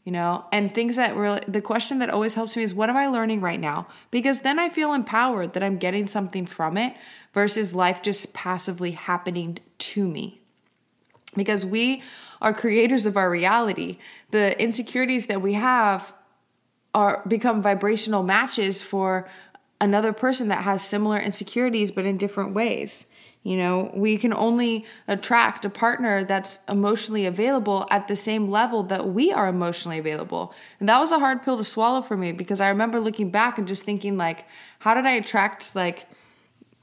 You 0.04 0.14
know, 0.14 0.46
and 0.54 0.72
things 0.72 0.96
that 0.96 1.18
really 1.18 1.42
the 1.48 1.62
question 1.62 2.00
that 2.00 2.10
always 2.10 2.36
helps 2.36 2.56
me 2.56 2.64
is 2.64 2.74
what 2.74 2.90
am 2.90 2.96
I 2.96 3.08
learning 3.08 3.42
right 3.42 3.60
now? 3.60 3.88
Because 4.12 4.42
then 4.42 4.60
I 4.60 4.70
feel 4.70 4.94
empowered 4.94 5.54
that 5.54 5.64
I'm 5.64 5.78
getting 5.78 6.08
something 6.08 6.46
from 6.46 6.78
it 6.78 6.96
versus 7.34 7.74
life 7.74 8.02
just 8.02 8.34
passively 8.34 8.92
happening 8.92 9.58
to 9.80 10.08
me. 10.08 10.42
Because 11.36 11.66
we 11.66 12.04
are 12.42 12.54
creators 12.54 13.06
of 13.06 13.18
our 13.18 13.30
reality. 13.30 13.98
The 14.32 14.60
insecurities 14.62 15.28
that 15.28 15.42
we 15.42 15.54
have 15.54 16.14
are 16.94 17.24
become 17.28 17.62
vibrational 17.62 18.24
matches 18.24 18.82
for 18.82 19.30
another 19.80 20.14
person 20.14 20.48
that 20.48 20.64
has 20.64 20.84
similar 20.84 21.18
insecurities 21.18 21.92
but 21.92 22.06
in 22.06 22.18
different 22.18 22.54
ways. 22.54 23.06
You 23.44 23.56
know, 23.56 23.92
we 23.94 24.18
can 24.18 24.34
only 24.34 24.86
attract 25.08 25.64
a 25.64 25.70
partner 25.70 26.24
that's 26.24 26.60
emotionally 26.68 27.26
available 27.26 27.88
at 27.90 28.10
the 28.10 28.16
same 28.16 28.50
level 28.50 28.84
that 28.84 29.08
we 29.08 29.32
are 29.32 29.48
emotionally 29.48 30.00
available. 30.00 30.54
And 30.80 30.90
that 30.90 31.00
was 31.00 31.14
a 31.14 31.20
hard 31.20 31.44
pill 31.44 31.56
to 31.58 31.64
swallow 31.64 32.02
for 32.02 32.18
me 32.18 32.34
because 32.34 32.60
I 32.60 32.68
remember 32.70 33.00
looking 33.00 33.30
back 33.30 33.58
and 33.58 33.68
just 33.68 33.84
thinking 33.84 34.18
like 34.18 34.46
how 34.80 34.94
did 34.94 35.06
I 35.06 35.12
attract 35.12 35.76
like 35.76 36.08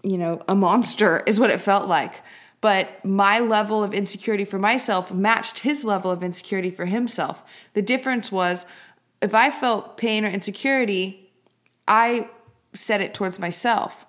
you 0.03 0.19
know, 0.19 0.43
a 0.49 0.55
monster 0.55 1.23
is 1.27 1.41
what 1.41 1.51
it 1.51 1.61
felt 1.61 1.89
like 1.89 2.23
but 2.65 3.05
my 3.05 3.39
level 3.39 3.85
of 3.85 3.93
insecurity 3.93 4.47
for 4.47 4.59
myself 4.59 5.13
matched 5.13 5.59
his 5.59 5.85
level 5.85 6.11
of 6.11 6.23
insecurity 6.23 6.71
for 6.71 6.87
himself. 6.87 7.43
The 7.75 7.83
difference 7.83 8.33
was 8.33 8.65
if 9.21 9.35
I 9.35 9.51
felt 9.51 9.99
pain 9.99 10.25
or 10.25 10.29
insecurity, 10.29 11.31
I 11.87 12.27
set 12.73 13.03
it 13.03 13.13
towards 13.13 13.39
myself. 13.39 14.07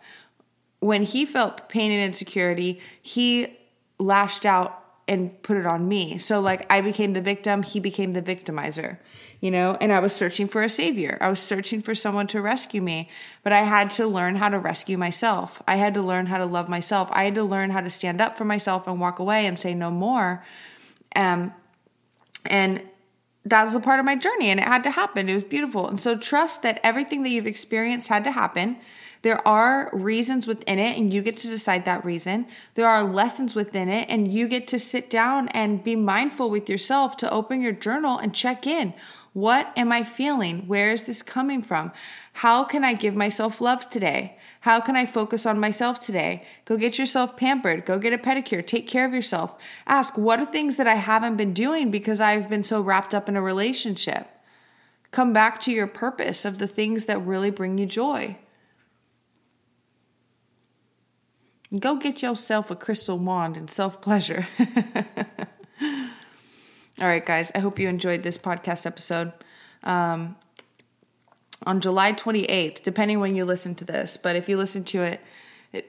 When 0.79 1.03
he 1.03 1.25
felt 1.25 1.67
pain 1.67 1.91
and 1.91 2.01
insecurity, 2.01 2.79
he 3.01 3.57
lashed 3.99 4.45
out 4.45 4.81
and 5.05 5.43
put 5.43 5.57
it 5.57 5.65
on 5.65 5.89
me. 5.89 6.17
So, 6.17 6.39
like, 6.39 6.65
I 6.71 6.79
became 6.79 7.11
the 7.11 7.19
victim, 7.19 7.61
he 7.61 7.81
became 7.81 8.13
the 8.13 8.21
victimizer 8.21 8.99
you 9.45 9.51
know, 9.51 9.77
and 9.79 9.93
I 9.93 9.99
was 9.99 10.11
searching 10.11 10.47
for 10.47 10.63
a 10.63 10.69
savior. 10.69 11.19
I 11.21 11.29
was 11.29 11.39
searching 11.39 11.83
for 11.83 11.93
someone 11.93 12.25
to 12.27 12.41
rescue 12.41 12.81
me, 12.81 13.11
but 13.43 13.53
I 13.53 13.59
had 13.59 13.91
to 13.91 14.07
learn 14.07 14.37
how 14.37 14.49
to 14.49 14.57
rescue 14.57 14.97
myself. 14.97 15.61
I 15.67 15.75
had 15.75 15.93
to 15.93 16.01
learn 16.01 16.25
how 16.25 16.39
to 16.39 16.47
love 16.47 16.67
myself. 16.67 17.09
I 17.11 17.25
had 17.25 17.35
to 17.35 17.43
learn 17.43 17.69
how 17.69 17.81
to 17.81 17.89
stand 17.91 18.21
up 18.21 18.39
for 18.39 18.43
myself 18.43 18.87
and 18.87 18.99
walk 18.99 19.19
away 19.19 19.45
and 19.45 19.59
say 19.59 19.75
no 19.75 19.91
more. 19.91 20.43
Um, 21.15 21.53
and 22.47 22.81
that 23.45 23.65
was 23.65 23.75
a 23.75 23.79
part 23.79 23.99
of 23.99 24.05
my 24.07 24.15
journey 24.15 24.49
and 24.49 24.59
it 24.59 24.63
had 24.63 24.81
to 24.81 24.89
happen. 24.89 25.29
It 25.29 25.35
was 25.35 25.43
beautiful. 25.43 25.87
And 25.87 25.99
so 25.99 26.17
trust 26.17 26.63
that 26.63 26.79
everything 26.83 27.21
that 27.21 27.29
you've 27.29 27.45
experienced 27.45 28.07
had 28.07 28.23
to 28.23 28.31
happen. 28.31 28.77
There 29.21 29.47
are 29.47 29.89
reasons 29.91 30.45
within 30.45 30.77
it, 30.77 30.99
and 30.99 31.11
you 31.11 31.23
get 31.23 31.39
to 31.39 31.47
decide 31.47 31.83
that 31.85 32.05
reason. 32.05 32.45
There 32.75 32.87
are 32.87 33.03
lessons 33.03 33.55
within 33.55 33.89
it, 33.89 34.07
and 34.07 34.31
you 34.31 34.47
get 34.47 34.67
to 34.67 34.77
sit 34.77 35.09
down 35.09 35.47
and 35.47 35.83
be 35.83 35.95
mindful 35.95 36.51
with 36.51 36.69
yourself 36.69 37.17
to 37.17 37.31
open 37.31 37.59
your 37.59 37.71
journal 37.71 38.19
and 38.19 38.35
check 38.35 38.67
in. 38.67 38.93
What 39.35 39.73
am 39.75 39.91
I 39.91 40.03
feeling? 40.03 40.65
Where 40.65 40.93
is 40.93 41.03
this 41.03 41.21
coming 41.21 41.61
from? 41.61 41.91
How 42.31 42.63
can 42.63 42.85
I 42.85 42.93
give 42.93 43.17
myself 43.17 43.59
love 43.59 43.89
today? 43.89 44.37
How 44.61 44.79
can 44.79 44.95
I 44.95 45.05
focus 45.05 45.45
on 45.45 45.59
myself 45.59 45.99
today? 45.99 46.45
Go 46.63 46.77
get 46.77 46.97
yourself 46.97 47.35
pampered. 47.35 47.85
Go 47.85 47.99
get 47.99 48.13
a 48.13 48.17
pedicure. 48.17 48.65
Take 48.65 48.87
care 48.87 49.05
of 49.05 49.13
yourself. 49.13 49.53
Ask, 49.87 50.17
what 50.17 50.39
are 50.39 50.45
things 50.45 50.77
that 50.77 50.87
I 50.87 50.95
haven't 50.95 51.35
been 51.35 51.51
doing 51.51 51.91
because 51.91 52.21
I've 52.21 52.47
been 52.47 52.63
so 52.63 52.79
wrapped 52.79 53.13
up 53.13 53.27
in 53.27 53.35
a 53.35 53.41
relationship? 53.41 54.29
Come 55.11 55.33
back 55.33 55.59
to 55.61 55.71
your 55.71 55.87
purpose 55.87 56.45
of 56.45 56.57
the 56.57 56.65
things 56.65 57.03
that 57.03 57.19
really 57.19 57.51
bring 57.51 57.77
you 57.77 57.87
joy. 57.87 58.37
Go 61.77 61.97
get 61.97 62.21
yourself 62.21 62.71
a 62.71 62.75
crystal 62.77 63.17
wand 63.17 63.57
and 63.57 63.69
self 63.69 63.99
pleasure. 63.99 64.47
All 67.01 67.07
right, 67.07 67.25
guys, 67.25 67.51
I 67.53 67.59
hope 67.59 67.77
you 67.77 67.89
enjoyed 67.89 68.23
this 68.23 68.37
podcast 68.37 68.85
episode. 68.85 69.33
Um, 69.83 70.37
on 71.65 71.81
July 71.81 72.13
28th, 72.13 72.83
depending 72.83 73.19
when 73.19 73.35
you 73.35 73.43
listen 73.43 73.75
to 73.75 73.83
this, 73.85 74.15
but 74.15 74.37
if 74.37 74.47
you 74.47 74.55
listen 74.55 74.85
to 74.85 75.01
it, 75.01 75.21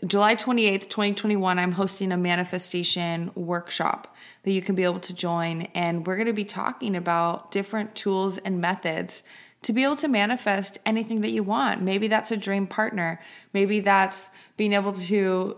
July 0.04 0.34
28th, 0.34 0.88
2021, 0.88 1.60
I'm 1.60 1.72
hosting 1.72 2.10
a 2.10 2.16
manifestation 2.16 3.30
workshop 3.36 4.16
that 4.42 4.50
you 4.50 4.60
can 4.60 4.74
be 4.74 4.82
able 4.82 4.98
to 4.98 5.14
join. 5.14 5.68
And 5.74 6.04
we're 6.04 6.16
going 6.16 6.26
to 6.26 6.32
be 6.32 6.44
talking 6.44 6.96
about 6.96 7.52
different 7.52 7.94
tools 7.94 8.38
and 8.38 8.60
methods 8.60 9.22
to 9.62 9.72
be 9.72 9.84
able 9.84 9.96
to 9.96 10.08
manifest 10.08 10.78
anything 10.84 11.20
that 11.20 11.30
you 11.30 11.44
want. 11.44 11.82
Maybe 11.82 12.08
that's 12.08 12.32
a 12.32 12.36
dream 12.36 12.66
partner. 12.66 13.20
Maybe 13.52 13.78
that's 13.78 14.32
being 14.56 14.72
able 14.72 14.92
to 14.94 15.56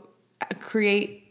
create 0.60 1.27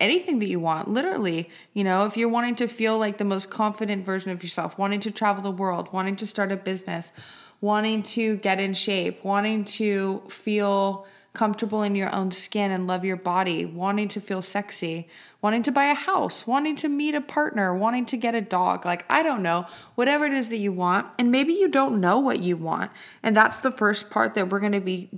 anything 0.00 0.38
that 0.40 0.46
you 0.46 0.58
want 0.58 0.88
literally 0.88 1.48
you 1.72 1.84
know 1.84 2.06
if 2.06 2.16
you're 2.16 2.28
wanting 2.28 2.54
to 2.54 2.66
feel 2.66 2.98
like 2.98 3.18
the 3.18 3.24
most 3.24 3.50
confident 3.50 4.04
version 4.04 4.30
of 4.30 4.42
yourself 4.42 4.76
wanting 4.78 5.00
to 5.00 5.10
travel 5.10 5.42
the 5.42 5.50
world 5.50 5.88
wanting 5.92 6.16
to 6.16 6.26
start 6.26 6.50
a 6.50 6.56
business 6.56 7.12
wanting 7.60 8.02
to 8.02 8.36
get 8.36 8.60
in 8.60 8.74
shape 8.74 9.22
wanting 9.24 9.64
to 9.64 10.22
feel 10.28 11.06
comfortable 11.32 11.82
in 11.82 11.94
your 11.94 12.14
own 12.14 12.32
skin 12.32 12.70
and 12.70 12.86
love 12.86 13.04
your 13.04 13.16
body 13.16 13.64
wanting 13.64 14.08
to 14.08 14.20
feel 14.20 14.42
sexy 14.42 15.06
wanting 15.40 15.62
to 15.62 15.70
buy 15.70 15.84
a 15.84 15.94
house 15.94 16.46
wanting 16.46 16.74
to 16.74 16.88
meet 16.88 17.14
a 17.14 17.20
partner 17.20 17.74
wanting 17.74 18.04
to 18.04 18.16
get 18.16 18.34
a 18.34 18.40
dog 18.40 18.84
like 18.84 19.04
i 19.08 19.22
don't 19.22 19.42
know 19.42 19.66
whatever 19.94 20.26
it 20.26 20.32
is 20.32 20.48
that 20.48 20.56
you 20.56 20.72
want 20.72 21.06
and 21.18 21.30
maybe 21.30 21.52
you 21.52 21.68
don't 21.68 22.00
know 22.00 22.18
what 22.18 22.40
you 22.40 22.56
want 22.56 22.90
and 23.22 23.36
that's 23.36 23.60
the 23.60 23.70
first 23.70 24.10
part 24.10 24.34
that 24.34 24.48
we're 24.48 24.60
going 24.60 24.72
to 24.72 24.80
be 24.80 25.08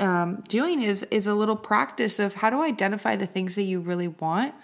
um, 0.00 0.42
doing 0.48 0.82
is 0.82 1.02
is 1.04 1.26
a 1.26 1.34
little 1.34 1.56
practice 1.56 2.18
of 2.18 2.34
how 2.34 2.50
to 2.50 2.56
identify 2.56 3.16
the 3.16 3.26
things 3.26 3.54
that 3.54 3.64
you 3.64 3.80
really 3.80 4.08
want? 4.08 4.54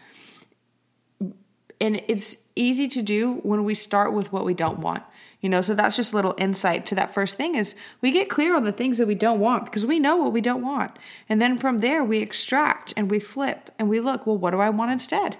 And 1.80 2.00
it's 2.06 2.36
easy 2.54 2.86
to 2.88 3.02
do 3.02 3.34
when 3.42 3.64
we 3.64 3.74
start 3.74 4.12
with 4.12 4.32
what 4.32 4.44
we 4.44 4.54
don't 4.54 4.78
want 4.78 5.02
you 5.42 5.48
know? 5.48 5.60
So 5.60 5.74
that's 5.74 5.96
just 5.96 6.12
a 6.12 6.16
little 6.16 6.34
insight 6.38 6.86
to 6.86 6.94
that 6.94 7.12
first 7.12 7.36
thing 7.36 7.56
is 7.56 7.74
we 8.00 8.12
get 8.12 8.30
clear 8.30 8.56
on 8.56 8.64
the 8.64 8.72
things 8.72 8.96
that 8.98 9.08
we 9.08 9.16
don't 9.16 9.40
want 9.40 9.66
because 9.66 9.84
we 9.84 9.98
know 9.98 10.16
what 10.16 10.32
we 10.32 10.40
don't 10.40 10.62
want. 10.62 10.96
And 11.28 11.42
then 11.42 11.58
from 11.58 11.78
there 11.78 12.02
we 12.02 12.20
extract 12.20 12.94
and 12.96 13.10
we 13.10 13.18
flip 13.18 13.70
and 13.78 13.88
we 13.88 14.00
look 14.00 14.26
well 14.26 14.38
what 14.38 14.52
do 14.52 14.60
i 14.60 14.70
want 14.70 14.92
instead? 14.92 15.36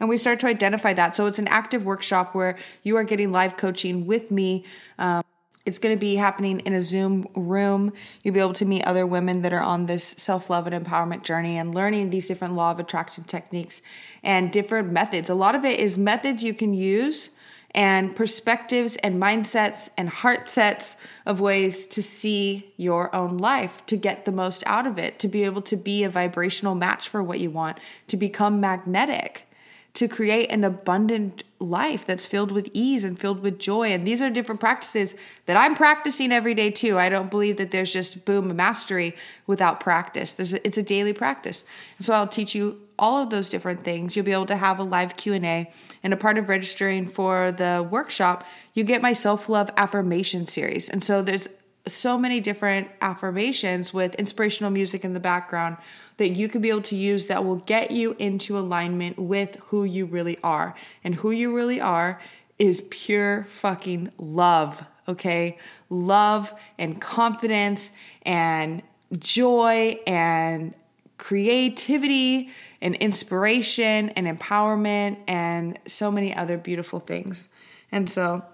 And 0.00 0.08
we 0.08 0.16
start 0.16 0.40
to 0.40 0.46
identify 0.46 0.92
that. 0.94 1.14
So 1.14 1.26
it's 1.26 1.38
an 1.38 1.46
active 1.48 1.84
workshop 1.84 2.34
where 2.34 2.58
you 2.82 2.96
are 2.96 3.04
getting 3.04 3.32
live 3.32 3.56
coaching 3.56 4.06
with 4.06 4.30
me 4.30 4.64
um, 4.98 5.22
it's 5.66 5.78
going 5.78 5.94
to 5.94 6.00
be 6.00 6.16
happening 6.16 6.60
in 6.60 6.72
a 6.72 6.82
Zoom 6.82 7.26
room. 7.34 7.92
You'll 8.22 8.34
be 8.34 8.40
able 8.40 8.54
to 8.54 8.64
meet 8.64 8.84
other 8.84 9.06
women 9.06 9.42
that 9.42 9.52
are 9.52 9.62
on 9.62 9.86
this 9.86 10.04
self 10.04 10.48
love 10.48 10.66
and 10.66 10.84
empowerment 10.84 11.22
journey 11.22 11.58
and 11.58 11.74
learning 11.74 12.10
these 12.10 12.26
different 12.26 12.54
law 12.54 12.70
of 12.70 12.80
attraction 12.80 13.24
techniques 13.24 13.82
and 14.22 14.50
different 14.50 14.90
methods. 14.90 15.28
A 15.28 15.34
lot 15.34 15.54
of 15.54 15.64
it 15.64 15.78
is 15.78 15.98
methods 15.98 16.42
you 16.42 16.54
can 16.54 16.72
use 16.72 17.30
and 17.72 18.16
perspectives 18.16 18.96
and 18.96 19.20
mindsets 19.22 19.90
and 19.96 20.08
heart 20.08 20.48
sets 20.48 20.96
of 21.24 21.40
ways 21.40 21.86
to 21.86 22.02
see 22.02 22.72
your 22.76 23.14
own 23.14 23.38
life, 23.38 23.84
to 23.86 23.96
get 23.96 24.24
the 24.24 24.32
most 24.32 24.64
out 24.66 24.86
of 24.86 24.98
it, 24.98 25.18
to 25.20 25.28
be 25.28 25.44
able 25.44 25.62
to 25.62 25.76
be 25.76 26.02
a 26.02 26.08
vibrational 26.08 26.74
match 26.74 27.08
for 27.08 27.22
what 27.22 27.38
you 27.38 27.50
want, 27.50 27.78
to 28.08 28.16
become 28.16 28.60
magnetic 28.60 29.46
to 29.94 30.08
create 30.08 30.50
an 30.50 30.64
abundant 30.64 31.42
life 31.58 32.06
that's 32.06 32.24
filled 32.24 32.52
with 32.52 32.70
ease 32.72 33.04
and 33.04 33.18
filled 33.18 33.40
with 33.42 33.58
joy. 33.58 33.90
And 33.92 34.06
these 34.06 34.22
are 34.22 34.30
different 34.30 34.60
practices 34.60 35.16
that 35.46 35.56
I'm 35.56 35.74
practicing 35.74 36.32
every 36.32 36.54
day 36.54 36.70
too. 36.70 36.98
I 36.98 37.08
don't 37.08 37.30
believe 37.30 37.56
that 37.58 37.70
there's 37.70 37.92
just 37.92 38.24
boom 38.24 38.54
mastery 38.56 39.14
without 39.46 39.80
practice. 39.80 40.34
There's 40.34 40.52
a, 40.52 40.66
it's 40.66 40.78
a 40.78 40.82
daily 40.82 41.12
practice. 41.12 41.64
And 41.98 42.06
so 42.06 42.14
I'll 42.14 42.28
teach 42.28 42.54
you 42.54 42.80
all 42.98 43.22
of 43.22 43.30
those 43.30 43.48
different 43.48 43.82
things. 43.82 44.14
You'll 44.14 44.26
be 44.26 44.32
able 44.32 44.46
to 44.46 44.56
have 44.56 44.78
a 44.78 44.84
live 44.84 45.16
Q&A 45.16 45.70
and 46.02 46.12
a 46.12 46.16
part 46.16 46.38
of 46.38 46.48
registering 46.48 47.06
for 47.06 47.50
the 47.50 47.86
workshop, 47.90 48.46
you 48.74 48.84
get 48.84 49.02
my 49.02 49.12
self-love 49.12 49.70
affirmation 49.76 50.46
series. 50.46 50.88
And 50.88 51.02
so 51.02 51.22
there's 51.22 51.48
so 51.86 52.18
many 52.18 52.40
different 52.40 52.88
affirmations 53.00 53.92
with 53.92 54.14
inspirational 54.16 54.70
music 54.70 55.04
in 55.04 55.14
the 55.14 55.20
background 55.20 55.76
that 56.18 56.30
you 56.30 56.48
could 56.48 56.60
be 56.60 56.68
able 56.68 56.82
to 56.82 56.96
use 56.96 57.26
that 57.26 57.44
will 57.44 57.56
get 57.56 57.90
you 57.90 58.14
into 58.18 58.58
alignment 58.58 59.18
with 59.18 59.56
who 59.66 59.84
you 59.84 60.04
really 60.04 60.38
are. 60.42 60.74
And 61.02 61.14
who 61.14 61.30
you 61.30 61.54
really 61.54 61.80
are 61.80 62.20
is 62.58 62.82
pure 62.90 63.44
fucking 63.44 64.12
love, 64.18 64.84
okay? 65.08 65.58
Love 65.88 66.52
and 66.78 67.00
confidence 67.00 67.92
and 68.22 68.82
joy 69.18 69.98
and 70.06 70.74
creativity 71.16 72.50
and 72.82 72.94
inspiration 72.96 74.10
and 74.10 74.26
empowerment 74.26 75.18
and 75.26 75.78
so 75.86 76.10
many 76.10 76.34
other 76.34 76.56
beautiful 76.56 77.00
things. 77.00 77.54
And 77.92 78.10
so, 78.10 78.44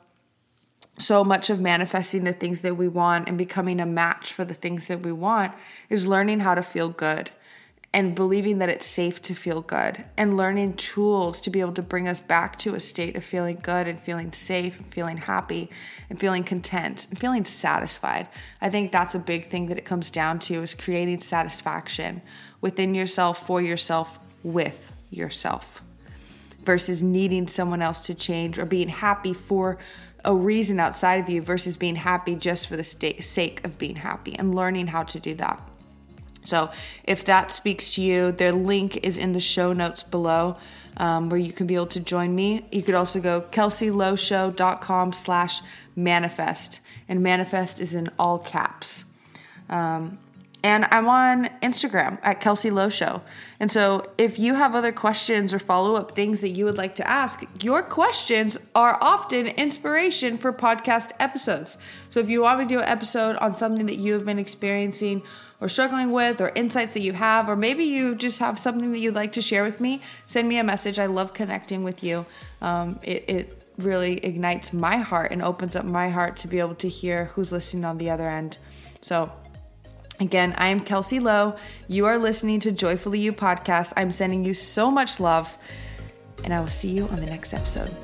so 0.99 1.23
much 1.23 1.51
of 1.51 1.61
manifesting 1.61 2.25
the 2.25 2.33
things 2.33 2.63
that 2.63 2.77
we 2.77 2.89
want 2.89 3.29
and 3.29 3.37
becoming 3.37 3.81
a 3.81 3.87
match 3.87 4.33
for 4.33 4.45
the 4.45 4.55
things 4.55 4.87
that 4.87 5.01
we 5.01 5.13
want 5.13 5.53
is 5.91 6.07
learning 6.07 6.41
how 6.41 6.55
to 6.55 6.63
feel 6.63 6.89
good 6.89 7.31
and 7.93 8.15
believing 8.15 8.59
that 8.59 8.69
it's 8.69 8.87
safe 8.87 9.23
to 9.23 9.35
feel 9.35 9.63
good 9.63 10.05
and 10.17 10.37
learning 10.37 10.75
tools 10.75 11.41
to 11.41 11.49
be 11.49 11.61
able 11.61 11.73
to 11.73 11.83
bring 11.83 12.09
us 12.09 12.21
back 12.21 12.59
to 12.59 12.75
a 12.75 12.81
state 12.81 13.17
of 13.17 13.25
feeling 13.25 13.59
good 13.63 13.89
and 13.89 13.99
feeling 13.99 14.31
safe 14.33 14.79
and 14.79 14.93
feeling 14.93 15.17
happy 15.17 15.71
and 16.11 16.21
feeling 16.21 16.45
content 16.45 17.07
and 17.09 17.19
feeling 17.19 17.45
satisfied. 17.45 18.29
I 18.61 18.69
think 18.69 18.93
that's 18.93 19.15
a 19.15 19.19
big 19.19 19.49
thing 19.49 19.67
that 19.69 19.79
it 19.79 19.87
comes 19.87 20.11
down 20.11 20.41
to 20.41 20.63
is 20.63 20.75
creating 20.75 21.21
satisfaction 21.21 22.21
within 22.61 22.95
yourself, 22.95 23.47
for 23.47 23.63
yourself, 23.63 24.19
with 24.43 24.95
yourself 25.11 25.83
versus 26.67 27.03
needing 27.03 27.47
someone 27.47 27.81
else 27.81 28.01
to 28.01 28.15
change 28.15 28.59
or 28.59 28.67
being 28.67 28.89
happy 28.89 29.33
for 29.33 29.79
a 30.27 30.35
reason 30.35 30.79
outside 30.79 31.21
of 31.21 31.31
you 31.31 31.41
versus 31.41 31.77
being 31.77 31.97
happy 31.97 32.35
just 32.35 32.67
for 32.67 32.77
the 32.77 32.85
sake 32.85 33.65
of 33.65 33.79
being 33.79 33.97
happy 33.97 34.37
and 34.39 34.55
learning 34.55 34.89
how 34.89 35.05
to 35.05 35.19
do 35.19 35.35
that. 35.37 35.63
So 36.45 36.71
if 37.05 37.25
that 37.25 37.51
speaks 37.51 37.95
to 37.95 38.03
you, 38.03 38.33
the 38.33 38.53
link 38.53 38.99
is 39.05 39.17
in 39.17 39.33
the 39.33 39.41
show 39.41 39.73
notes 39.73 40.03
below. 40.03 40.57
Um, 40.99 41.29
where 41.29 41.39
you 41.39 41.53
can 41.53 41.67
be 41.67 41.75
able 41.75 41.89
to 41.89 42.01
join 42.01 42.35
me. 42.35 42.65
You 42.73 42.83
could 42.83 42.95
also 42.95 43.21
go 43.21 43.43
kelseylowshow.com 43.43 45.13
slash 45.13 45.61
manifest. 45.95 46.81
And 47.07 47.23
manifest 47.23 47.81
is 47.81 47.93
in 47.95 48.09
all 48.19 48.39
caps. 48.39 49.05
Um, 49.69 50.17
and 50.67 50.85
I'm 50.91 51.07
on 51.09 51.45
Instagram 51.63 52.19
at 52.25 52.41
Kelsey 52.41 52.73
Low 52.73 52.89
Show. 52.89 53.23
And 53.61 53.71
so 53.71 54.11
if 54.19 54.37
you 54.37 54.55
have 54.55 54.75
other 54.75 54.91
questions 54.91 55.55
or 55.55 55.61
follow 55.61 55.95
up 55.95 56.11
things 56.11 56.41
that 56.41 56.49
you 56.49 56.65
would 56.65 56.77
like 56.77 56.97
to 56.97 57.09
ask, 57.09 57.45
your 57.63 57.85
questions 57.85 58.59
are 58.75 58.99
often 59.01 59.47
inspiration 59.47 60.37
for 60.37 60.53
podcast 60.53 61.13
episodes. 61.21 61.77
So 62.11 62.19
if 62.19 62.29
you 62.29 62.43
want 62.43 62.59
me 62.59 62.65
to 62.65 62.69
do 62.69 62.79
an 62.81 62.89
episode 62.89 63.37
on 63.37 63.55
something 63.55 63.87
that 63.87 63.99
you 63.99 64.15
have 64.15 64.25
been 64.25 64.41
experiencing 64.41 65.23
or 65.61 65.69
struggling 65.69 66.11
with 66.11 66.41
or 66.41 66.49
insights 66.57 66.95
that 66.95 67.03
you 67.03 67.13
have, 67.13 67.49
or 67.49 67.55
maybe 67.55 67.85
you 67.85 68.17
just 68.17 68.41
have 68.41 68.59
something 68.59 68.91
that 68.91 68.99
you'd 68.99 69.15
like 69.15 69.35
to 69.35 69.43
share 69.43 69.63
with 69.63 69.81
me, 69.81 70.03
send 70.27 70.49
me 70.49 70.59
a 70.59 70.65
message. 70.65 70.99
I 70.99 71.07
love 71.07 71.33
connecting 71.33 71.85
with 71.85 72.03
you. 72.03 72.27
Um, 72.61 72.99
it, 73.05 73.25
it 73.29 73.63
really 73.79 74.15
ignites 74.25 74.73
my 74.73 74.97
heart 74.97 75.31
and 75.31 75.43
opens 75.43 75.77
up 75.77 75.85
my 75.85 76.09
heart 76.09 76.37
to 76.39 76.49
be 76.49 76.59
able 76.59 76.75
to 76.75 76.89
hear 76.89 77.27
who's 77.27 77.53
listening 77.53 77.85
on 77.85 77.99
the 77.99 78.11
other 78.11 78.29
end. 78.29 78.59
So, 79.01 79.31
Again, 80.19 80.55
I 80.57 80.69
am 80.69 80.81
Kelsey 80.81 81.21
Lowe. 81.21 81.57
You 81.89 82.07
are 82.07 82.19
listening 82.19 82.61
to 82.61 82.73
Joyfully 82.73 83.21
You 83.21 83.33
podcast. 83.33 83.93
I'm 83.97 84.11
sending 84.11 84.45
you 84.45 84.55
so 84.55 84.91
much 84.91 85.21
love, 85.21 85.57
and 86.43 86.55
I 86.55 86.61
will 86.61 86.69
see 86.69 86.91
you 86.91 87.07
on 87.09 87.17
the 87.17 87.27
next 87.27 87.53
episode. 87.53 87.95